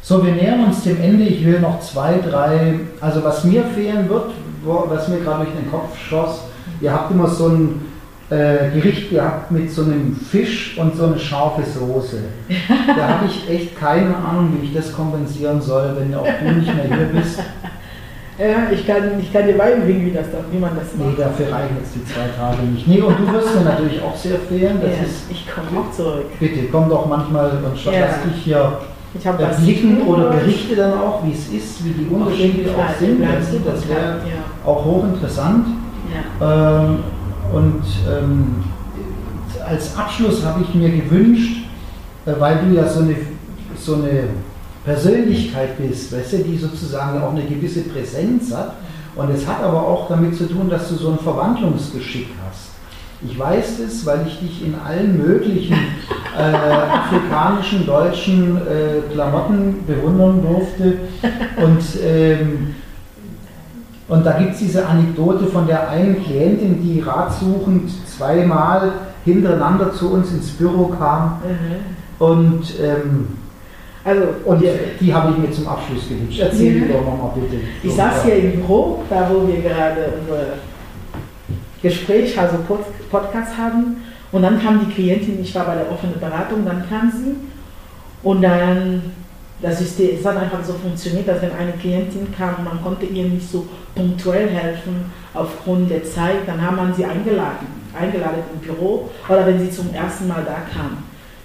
So, 0.01 0.25
wir 0.25 0.33
nähern 0.33 0.65
uns 0.65 0.83
dem 0.83 0.99
Ende. 0.99 1.25
Ich 1.25 1.45
will 1.45 1.59
noch 1.59 1.79
zwei, 1.79 2.17
drei, 2.17 2.79
also 3.01 3.23
was 3.23 3.43
mir 3.43 3.63
fehlen 3.65 4.09
wird, 4.09 4.31
wo, 4.63 4.85
was 4.87 5.07
mir 5.09 5.19
gerade 5.19 5.43
durch 5.45 5.55
den 5.55 5.69
Kopf 5.69 5.95
schoss, 5.95 6.45
ihr 6.81 6.91
habt 6.91 7.11
immer 7.11 7.27
so 7.27 7.49
ein 7.49 7.81
äh, 8.31 8.71
Gericht 8.73 9.11
gehabt 9.11 9.51
mit 9.51 9.71
so 9.71 9.83
einem 9.83 10.15
Fisch 10.15 10.75
und 10.79 10.95
so 10.95 11.05
eine 11.05 11.19
scharfe 11.19 11.61
Soße. 11.61 12.17
Da 12.97 13.09
habe 13.09 13.27
ich 13.27 13.47
echt 13.47 13.79
keine 13.79 14.15
Ahnung, 14.15 14.57
wie 14.59 14.65
ich 14.65 14.73
das 14.73 14.91
kompensieren 14.91 15.61
soll, 15.61 15.95
wenn 15.99 16.15
auch 16.15 16.25
du 16.25 16.51
nicht 16.51 16.75
mehr 16.75 16.85
hier 16.85 17.09
bist. 17.13 17.39
Ja, 18.39 18.69
ich 18.71 18.85
kann, 18.85 19.19
ich 19.19 19.33
kann 19.33 19.47
dir 19.47 19.57
beibringen, 19.57 20.05
wie, 20.05 20.11
das, 20.11 20.27
wie 20.51 20.59
man 20.59 20.75
das 20.75 20.85
Nee, 20.95 21.05
macht. 21.05 21.19
dafür 21.19 21.51
reichen 21.51 21.77
jetzt 21.79 21.95
die 21.95 22.05
zwei 22.05 22.27
Tage 22.37 22.61
nicht. 22.63 22.87
Nee, 22.87 23.01
und 23.01 23.17
du 23.19 23.33
wirst 23.33 23.55
mir 23.55 23.63
natürlich 23.63 23.99
auch 24.01 24.15
sehr 24.15 24.37
fehlen. 24.47 24.77
Das 24.79 24.91
ja, 24.91 25.03
ist, 25.03 25.31
ich 25.31 25.45
komme 25.47 25.81
auch 25.81 25.91
zurück. 25.91 26.25
bitte, 26.39 26.67
komm 26.71 26.87
doch 26.87 27.07
manchmal 27.07 27.49
und 27.49 27.83
Ja. 27.85 27.91
lass 28.01 28.21
dich 28.23 28.43
hier 28.43 28.77
Ich 29.17 29.25
erblicken 29.25 30.01
oder 30.05 30.29
berichte 30.29 30.75
dann 30.75 30.93
auch, 30.99 31.23
wie 31.25 31.31
es 31.31 31.47
ist, 31.51 31.83
wie 31.83 31.89
die 31.89 32.07
Unterschiede 32.13 32.69
auch 32.77 32.99
sind. 32.99 33.21
in 33.21 33.65
das 33.65 33.89
wäre 33.89 34.17
auch 34.63 34.85
hochinteressant. 34.85 35.65
Ja. 36.39 36.83
Ähm, 36.83 36.99
und 37.53 37.81
ähm, 38.07 38.63
als 39.67 39.97
Abschluss 39.97 40.45
habe 40.45 40.61
ich 40.61 40.75
mir 40.75 40.89
gewünscht, 40.89 41.65
äh, 42.25 42.33
weil 42.37 42.59
du 42.59 42.75
ja 42.75 42.87
so 42.87 42.99
eine, 43.01 43.15
so 43.75 43.95
eine 43.95 44.25
Persönlichkeit 44.87 45.77
bist, 45.77 46.13
weißt 46.13 46.31
du, 46.31 46.37
die 46.37 46.57
sozusagen 46.57 47.21
auch 47.21 47.31
eine 47.31 47.43
gewisse 47.43 47.81
Präsenz 47.81 48.55
hat. 48.55 48.75
Und 49.17 49.29
es 49.31 49.45
hat 49.45 49.61
aber 49.61 49.85
auch 49.85 50.07
damit 50.07 50.37
zu 50.37 50.47
tun, 50.47 50.69
dass 50.69 50.87
du 50.87 50.95
so 50.95 51.09
ein 51.09 51.19
Verwandlungsgeschick 51.19 52.27
hast. 52.47 52.69
Ich 53.27 53.37
weiß 53.37 53.79
es, 53.79 54.05
weil 54.05 54.25
ich 54.27 54.39
dich 54.39 54.65
in 54.65 54.75
allen 54.75 55.17
möglichen 55.17 55.73
äh, 56.37 56.41
afrikanischen, 56.41 57.85
deutschen 57.85 58.57
äh, 58.57 59.11
Klamotten 59.11 59.85
bewundern 59.85 60.41
durfte. 60.41 60.99
Und 61.57 61.81
ähm, 62.01 62.75
und 64.07 64.25
da 64.25 64.39
gibt 64.39 64.53
es 64.53 64.59
diese 64.59 64.87
Anekdote 64.87 65.47
von 65.47 65.67
der 65.67 65.89
einen 65.89 66.23
Klientin, 66.23 66.81
die 66.81 67.01
ratsuchend 67.01 67.91
zweimal 68.07 68.93
hintereinander 69.25 69.91
zu 69.91 70.13
uns 70.13 70.31
ins 70.31 70.51
Büro 70.51 70.85
kam. 70.97 71.41
Mhm. 71.43 72.25
Und, 72.25 72.79
ähm, 72.81 73.27
Also, 74.07 74.23
und 74.45 74.61
wir- 74.61 74.73
die 75.01 75.13
habe 75.13 75.31
ich 75.31 75.37
mir 75.37 75.51
zum 75.51 75.67
Abschluss 75.67 76.07
gewünscht. 76.07 76.39
Erzähl 76.39 76.77
Ja. 76.77 76.85
die 76.85 76.93
doch 76.93 77.01
nochmal 77.05 77.31
bitte. 77.35 77.61
ich 77.83 77.93
saß 77.93 78.23
hier 78.23 78.35
im 78.37 78.51
Büro, 78.53 79.03
da 79.09 79.29
wo 79.29 79.45
wir 79.47 79.61
gerade 79.61 80.13
unser 80.21 80.43
Gespräch, 81.81 82.39
also 82.39 82.57
Pod 82.67 82.79
Podcast 83.11 83.57
haben. 83.57 83.97
Und 84.31 84.41
dann 84.41 84.61
kam 84.61 84.79
die 84.85 84.91
Klientin, 84.93 85.39
ich 85.41 85.53
war 85.55 85.65
bei 85.65 85.75
der 85.75 85.91
offenen 85.91 86.19
Beratung, 86.19 86.65
dann 86.65 86.87
kam 86.89 87.11
sie. 87.11 87.35
Und 88.23 88.41
dann, 88.41 89.01
das 89.61 89.79
System, 89.79 90.17
es 90.19 90.25
hat 90.25 90.37
einfach 90.37 90.63
so 90.63 90.73
funktioniert, 90.73 91.27
dass 91.27 91.41
wenn 91.41 91.51
eine 91.53 91.71
Klientin 91.73 92.27
kam, 92.37 92.63
man 92.65 92.81
konnte 92.83 93.05
ihr 93.05 93.25
nicht 93.25 93.49
so 93.49 93.65
punktuell 93.95 94.49
helfen 94.49 95.11
aufgrund 95.33 95.89
der 95.91 96.03
Zeit, 96.03 96.47
dann 96.47 96.61
haben 96.61 96.75
man 96.77 96.93
sie 96.93 97.05
eingeladen, 97.05 97.67
eingeladen 97.97 98.39
im 98.53 98.59
Büro 98.59 99.09
oder 99.29 99.45
wenn 99.47 99.59
sie 99.59 99.69
zum 99.69 99.93
ersten 99.93 100.27
Mal 100.27 100.43
da 100.45 100.57
kam, 100.73 100.97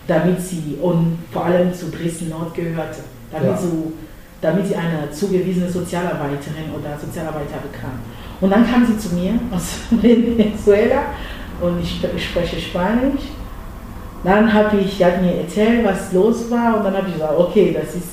damit 0.06 0.40
sie 0.40 0.76
und 0.80 1.18
vor 1.32 1.44
allem 1.46 1.72
zu 1.72 1.90
Dresden 1.90 2.28
Nord 2.30 2.54
gehörte, 2.54 3.00
damit, 3.30 3.50
Ja. 3.50 3.56
so, 3.56 3.92
damit 4.40 4.66
sie 4.66 4.74
eine 4.74 5.10
zugewiesene 5.10 5.68
Sozialarbeiterin 5.70 6.70
oder 6.76 6.98
Sozialarbeiter 6.98 7.58
bekam. 7.70 7.92
Und 8.40 8.50
dann 8.50 8.68
kam 8.68 8.84
sie 8.84 8.98
zu 8.98 9.14
mir 9.14 9.32
aus 9.52 9.78
Venezuela 9.90 11.02
und 11.60 11.80
ich 11.80 12.02
ich 12.16 12.24
spreche 12.28 12.60
Spanisch. 12.60 13.22
Dann 14.24 14.52
habe 14.52 14.76
ich, 14.78 14.94
sie 14.98 15.04
hat 15.04 15.20
mir 15.20 15.34
erzählt, 15.40 15.84
was 15.84 16.12
los 16.12 16.48
war 16.50 16.76
und 16.78 16.84
dann 16.84 16.96
habe 16.96 17.08
ich 17.08 17.14
gesagt, 17.14 17.38
okay, 17.38 17.76
das 17.80 17.94
ist 17.96 18.08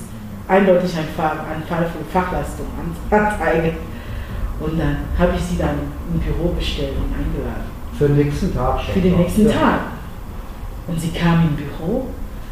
eindeutig 0.47 0.91
ein 0.97 1.05
Fall, 1.15 1.31
ein 1.39 1.63
Fall 1.67 1.85
von 1.85 2.01
Fachleistung, 2.11 2.65
Anzeige. 3.11 3.73
Und 4.59 4.77
dann 4.79 4.97
habe 5.17 5.33
ich 5.35 5.41
sie 5.43 5.57
dann 5.57 5.75
im 6.13 6.19
Büro 6.19 6.49
bestellt 6.53 6.93
und 6.97 7.13
eingeladen. 7.13 7.63
Für 7.97 8.07
den 8.07 8.17
nächsten 8.17 8.53
Tag 8.53 8.81
schon. 8.81 8.93
Für 8.93 8.99
den 9.01 9.17
nächsten 9.17 9.45
Ja. 9.45 9.51
Tag. 9.51 9.79
Und 10.89 10.99
sie 10.99 11.09
kam 11.09 11.49
im 11.49 11.55
Büro. 11.55 12.07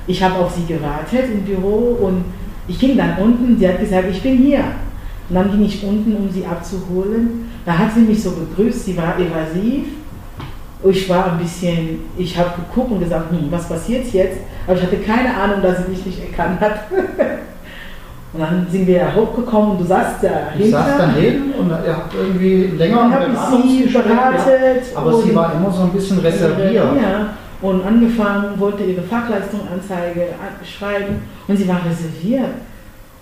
Ich 0.05 0.21
habe 0.23 0.35
auf 0.35 0.53
sie 0.53 0.65
gewartet 0.65 1.25
im 1.33 1.41
Büro 1.43 1.97
und 2.01 2.23
ich 2.67 2.79
ging 2.79 2.97
dann 2.97 3.17
unten. 3.17 3.57
Sie 3.57 3.67
hat 3.67 3.79
gesagt, 3.79 4.05
ich 4.11 4.21
bin 4.21 4.38
hier. 4.38 4.63
Und 5.29 5.35
dann 5.35 5.51
ging 5.51 5.65
ich 5.65 5.83
unten, 5.83 6.15
um 6.15 6.29
sie 6.31 6.45
abzuholen. 6.45 7.49
Da 7.65 7.77
hat 7.77 7.93
sie 7.93 8.01
mich 8.01 8.21
so 8.21 8.31
begrüßt. 8.31 8.85
Sie 8.85 8.95
war 8.95 9.15
evasiv. 9.19 9.85
Ich 10.83 11.09
war 11.09 11.33
ein 11.33 11.39
bisschen, 11.39 12.01
ich 12.17 12.38
habe 12.38 12.51
geguckt 12.55 12.91
und 12.91 12.99
gesagt, 12.99 13.31
hm, 13.31 13.47
was 13.49 13.67
passiert 13.67 14.05
jetzt? 14.13 14.38
Aber 14.65 14.77
ich 14.77 14.83
hatte 14.83 14.97
keine 14.97 15.35
Ahnung, 15.35 15.61
dass 15.61 15.83
sie 15.83 15.89
mich 15.89 16.05
nicht 16.05 16.21
erkannt 16.21 16.61
hat. 16.61 16.81
und 18.33 18.39
dann 18.39 18.67
sind 18.69 18.85
wir 18.85 19.13
hochgekommen 19.15 19.71
und 19.71 19.81
du 19.81 19.85
saßt 19.85 20.23
da 20.23 20.29
Ich 20.57 20.69
saß 20.69 20.91
daneben 20.99 21.51
und 21.53 21.69
ihr 21.69 21.95
habt 21.95 22.13
irgendwie 22.13 22.77
länger 22.77 23.11
habe 23.11 23.25
ich 23.33 23.89
sie 23.89 23.89
beratet. 23.89 24.83
Aber 24.95 25.13
sie 25.13 25.29
und- 25.29 25.35
war 25.35 25.53
immer 25.55 25.71
so 25.71 25.81
ein 25.81 25.91
bisschen 25.91 26.19
reserviert. 26.19 26.73
Ja, 26.73 27.29
und 27.61 27.85
angefangen, 27.85 28.59
wollte 28.59 28.83
ihre 28.83 29.01
Fachleistungsanzeige 29.01 30.21
an- 30.33 30.65
schreiben 30.65 31.21
und 31.47 31.57
sie 31.57 31.67
war 31.67 31.81
reserviert. 31.85 32.49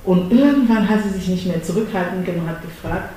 Und 0.04 0.32
irgendwann 0.32 0.88
hat 0.88 1.00
sie 1.04 1.18
sich 1.18 1.28
nicht 1.30 1.48
mehr 1.48 1.64
zurückhalten 1.64 2.24
können 2.24 2.42
und 2.42 2.50
hat 2.50 2.62
gefragt, 2.62 3.10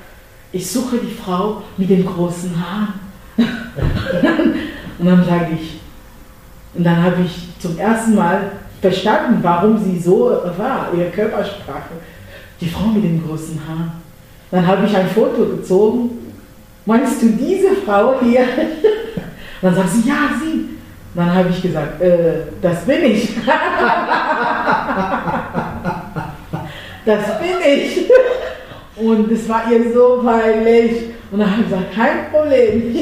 ich 0.52 0.70
suche 0.70 0.98
die 0.98 1.14
Frau 1.14 1.62
mit 1.76 1.90
den 1.90 2.06
großen 2.06 2.50
Haaren. 2.56 2.94
und 4.98 5.06
dann 5.06 5.24
sage 5.24 5.48
ich, 5.60 5.80
und 6.74 6.84
dann 6.84 7.02
habe 7.02 7.16
ich 7.24 7.48
zum 7.58 7.78
ersten 7.78 8.14
Mal 8.14 8.52
verstanden, 8.80 9.40
warum 9.42 9.76
sie 9.76 9.98
so 9.98 10.30
war, 10.56 10.88
ihre 10.96 11.10
Körpersprache. 11.10 11.94
Die 12.60 12.68
Frau 12.68 12.86
mit 12.86 13.04
den 13.04 13.22
großen 13.26 13.60
Haaren. 13.68 13.92
Dann 14.50 14.66
habe 14.66 14.86
ich 14.86 14.96
ein 14.96 15.08
Foto 15.08 15.44
gezogen. 15.44 16.10
Meinst 16.86 17.20
du 17.20 17.28
diese 17.28 17.74
Frau 17.84 18.18
hier? 18.22 18.40
Und 18.40 18.46
dann 19.62 19.74
sagt 19.74 19.90
sie, 19.90 20.08
ja, 20.08 20.30
sie. 20.42 20.78
Dann 21.18 21.34
habe 21.34 21.48
ich 21.48 21.60
gesagt, 21.60 22.00
äh, 22.00 22.42
das 22.62 22.84
bin 22.84 23.04
ich. 23.04 23.28
das 27.04 27.24
bin 27.40 27.56
ich. 27.66 28.08
Und 28.96 29.32
es 29.32 29.48
war 29.48 29.62
ihr 29.68 29.92
so 29.92 30.22
peinlich. 30.24 31.06
Und 31.32 31.40
dann 31.40 31.50
habe 31.50 31.62
ich 31.62 31.68
gesagt, 31.68 31.92
kein 31.92 32.30
Problem. 32.30 32.94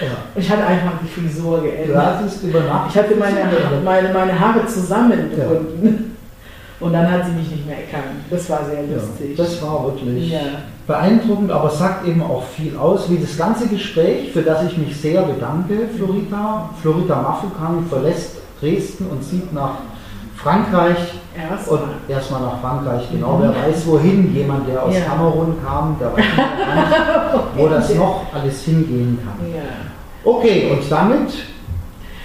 Ja. 0.00 0.16
Ich 0.34 0.50
hatte 0.50 0.66
einfach 0.66 0.92
die 1.02 1.08
Frisur 1.08 1.58
Du 1.58 1.64
geändert. 1.64 2.06
hattest 2.18 2.42
über 2.42 2.60
Nacht. 2.60 2.90
Ich 2.90 2.98
hatte 2.98 3.14
meine, 3.16 3.38
meine, 3.84 4.08
meine 4.14 4.38
Haare 4.40 4.66
zusammengebunden. 4.66 6.15
Und 6.78 6.92
dann 6.92 7.10
hat 7.10 7.24
sie 7.24 7.32
mich 7.32 7.50
nicht 7.50 7.66
mehr 7.66 7.78
erkannt. 7.78 8.20
Das 8.30 8.50
war 8.50 8.60
sehr 8.66 8.84
Ja, 8.84 8.96
lustig. 8.96 9.34
das 9.36 9.62
war 9.62 9.84
wirklich 9.84 10.30
Ja. 10.30 10.40
beeindruckend, 10.86 11.50
aber 11.50 11.70
sagt 11.70 12.06
eben 12.06 12.22
auch 12.22 12.42
viel 12.44 12.76
aus, 12.76 13.10
wie 13.10 13.16
das 13.18 13.36
ganze 13.38 13.66
Gespräch, 13.66 14.30
für 14.32 14.42
das 14.42 14.62
ich 14.64 14.76
mich 14.76 14.94
sehr 14.96 15.22
bedanke, 15.22 15.88
Florita. 15.96 16.68
Florita 16.82 17.22
Mafukan 17.22 17.86
verlässt 17.88 18.36
Dresden 18.60 19.06
und 19.10 19.22
zieht 19.22 19.52
nach 19.52 19.72
Frankreich 20.36 20.96
Erst 21.50 21.68
und 21.68 21.80
erstmal 22.08 22.40
nach 22.42 22.60
Frankreich, 22.60 23.02
genau. 23.10 23.36
Mhm. 23.36 23.42
Wer 23.42 23.50
weiß 23.68 23.86
wohin, 23.86 24.34
jemand, 24.34 24.66
der 24.68 24.82
aus 24.82 24.94
Ja. 24.94 25.00
Kamerun 25.02 25.54
kam, 25.64 25.96
der 26.00 26.12
weiß 26.12 26.16
nicht, 26.24 27.46
wo 27.56 27.68
das 27.68 27.94
noch 27.94 28.22
alles 28.32 28.62
hingehen 28.62 29.18
kann. 29.22 29.50
Ja. 29.50 29.62
Okay, 30.24 30.70
und 30.72 30.90
damit 30.90 31.30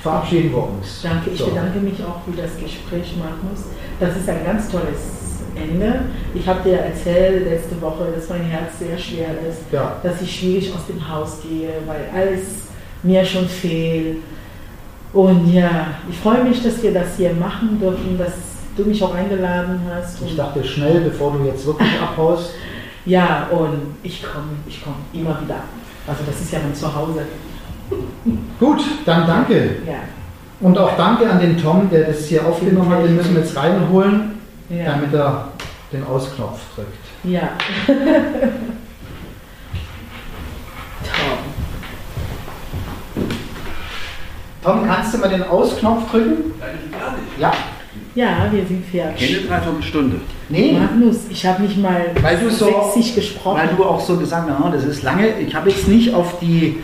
verabschieden 0.01 0.51
wir 0.51 0.63
uns. 0.63 1.01
Danke, 1.03 1.29
ich 1.31 1.39
So. 1.39 1.45
bedanke 1.47 1.79
mich 1.79 1.99
auch 2.03 2.21
für 2.25 2.39
das 2.41 2.51
Gespräch, 2.57 3.13
Magnus. 3.17 3.65
Das 3.99 4.15
ist 4.17 4.27
ein 4.29 4.43
ganz 4.45 4.69
tolles 4.69 5.19
Ende. 5.55 6.01
Ich 6.33 6.47
habe 6.47 6.61
dir 6.67 6.77
erzählt 6.79 7.45
letzte 7.49 7.79
Woche, 7.81 8.05
dass 8.15 8.29
mein 8.29 8.43
Herz 8.45 8.79
sehr 8.79 8.97
schwer 8.97 9.27
ist, 9.49 9.59
Ja. 9.71 9.97
dass 10.01 10.21
ich 10.21 10.39
schwierig 10.39 10.71
aus 10.73 10.87
dem 10.87 11.07
Haus 11.07 11.39
gehe, 11.43 11.69
weil 11.85 12.09
alles 12.15 12.41
mir 13.03 13.23
schon 13.25 13.47
fehlt. 13.47 14.17
Und 15.13 15.51
ja, 15.53 15.87
ich 16.09 16.17
freue 16.17 16.43
mich, 16.45 16.63
dass 16.63 16.81
wir 16.81 16.93
das 16.93 17.17
hier 17.17 17.33
machen 17.33 17.79
dürfen, 17.79 18.17
dass 18.17 18.33
du 18.77 18.83
mich 18.85 19.03
auch 19.03 19.13
eingeladen 19.13 19.81
hast. 19.93 20.21
Ich 20.21 20.35
dachte 20.37 20.63
schnell, 20.63 21.01
bevor 21.01 21.33
du 21.33 21.43
jetzt 21.45 21.65
wirklich 21.65 21.89
abhaust. 22.01 22.51
ja, 23.05 23.47
und 23.51 23.95
ich 24.03 24.23
komme, 24.23 24.53
ich 24.67 24.81
komme 24.83 24.95
immer 25.13 25.37
wieder. 25.41 25.63
Also 26.07 26.21
das 26.25 26.39
ist 26.39 26.53
ja 26.53 26.59
mein 26.63 26.73
Zuhause. 26.73 27.23
Gut, 28.59 28.81
dann 29.05 29.25
danke. 29.27 29.77
Ja, 29.87 29.95
Und 30.59 30.77
auch 30.77 30.95
danke 30.95 31.29
an 31.29 31.39
den 31.39 31.57
Tom, 31.57 31.89
der 31.89 32.03
das 32.05 32.25
hier 32.25 32.45
aufgenommen 32.45 32.89
hat. 32.89 33.03
Den 33.03 33.15
müssen 33.15 33.33
wir 33.35 33.41
jetzt 33.41 33.55
reinholen, 33.57 34.33
ja, 34.69 34.85
damit 34.93 35.13
er 35.13 35.47
den 35.91 36.03
Ausknopf 36.05 36.59
drückt. 36.75 36.97
ja. 37.23 37.49
Tom. 41.03 41.37
Tom, 44.63 44.87
kannst 44.87 45.13
du 45.13 45.17
mal 45.17 45.29
den 45.29 45.43
Ausknopf 45.43 46.11
drücken? 46.11 46.53
Ja. 47.39 47.51
Ja, 48.13 48.47
wir 48.51 48.65
sind 48.65 48.85
fertig. 48.85 49.33
Keine 49.35 49.47
Dreiviertelstunde. 49.47 50.17
Nee, 50.49 50.73
Magnus, 50.79 51.17
ich 51.29 51.45
habe 51.45 51.63
nicht 51.63 51.77
mal 51.77 52.07
Weil 52.21 52.37
du 52.37 52.49
so- 52.49 52.93
gesprochen. 53.15 53.57
weil 53.59 53.69
du 53.75 53.83
auch 53.85 53.99
so 53.99 54.17
gesagt 54.17 54.49
hast, 54.49 54.63
"Ah, 54.63 54.69
das 54.71 54.83
ist 54.83 55.03
lange. 55.03 55.39
Ich 55.39 55.55
habe 55.55 55.69
jetzt 55.69 55.87
nicht 55.87 56.13
auf 56.13 56.39
die 56.39 56.83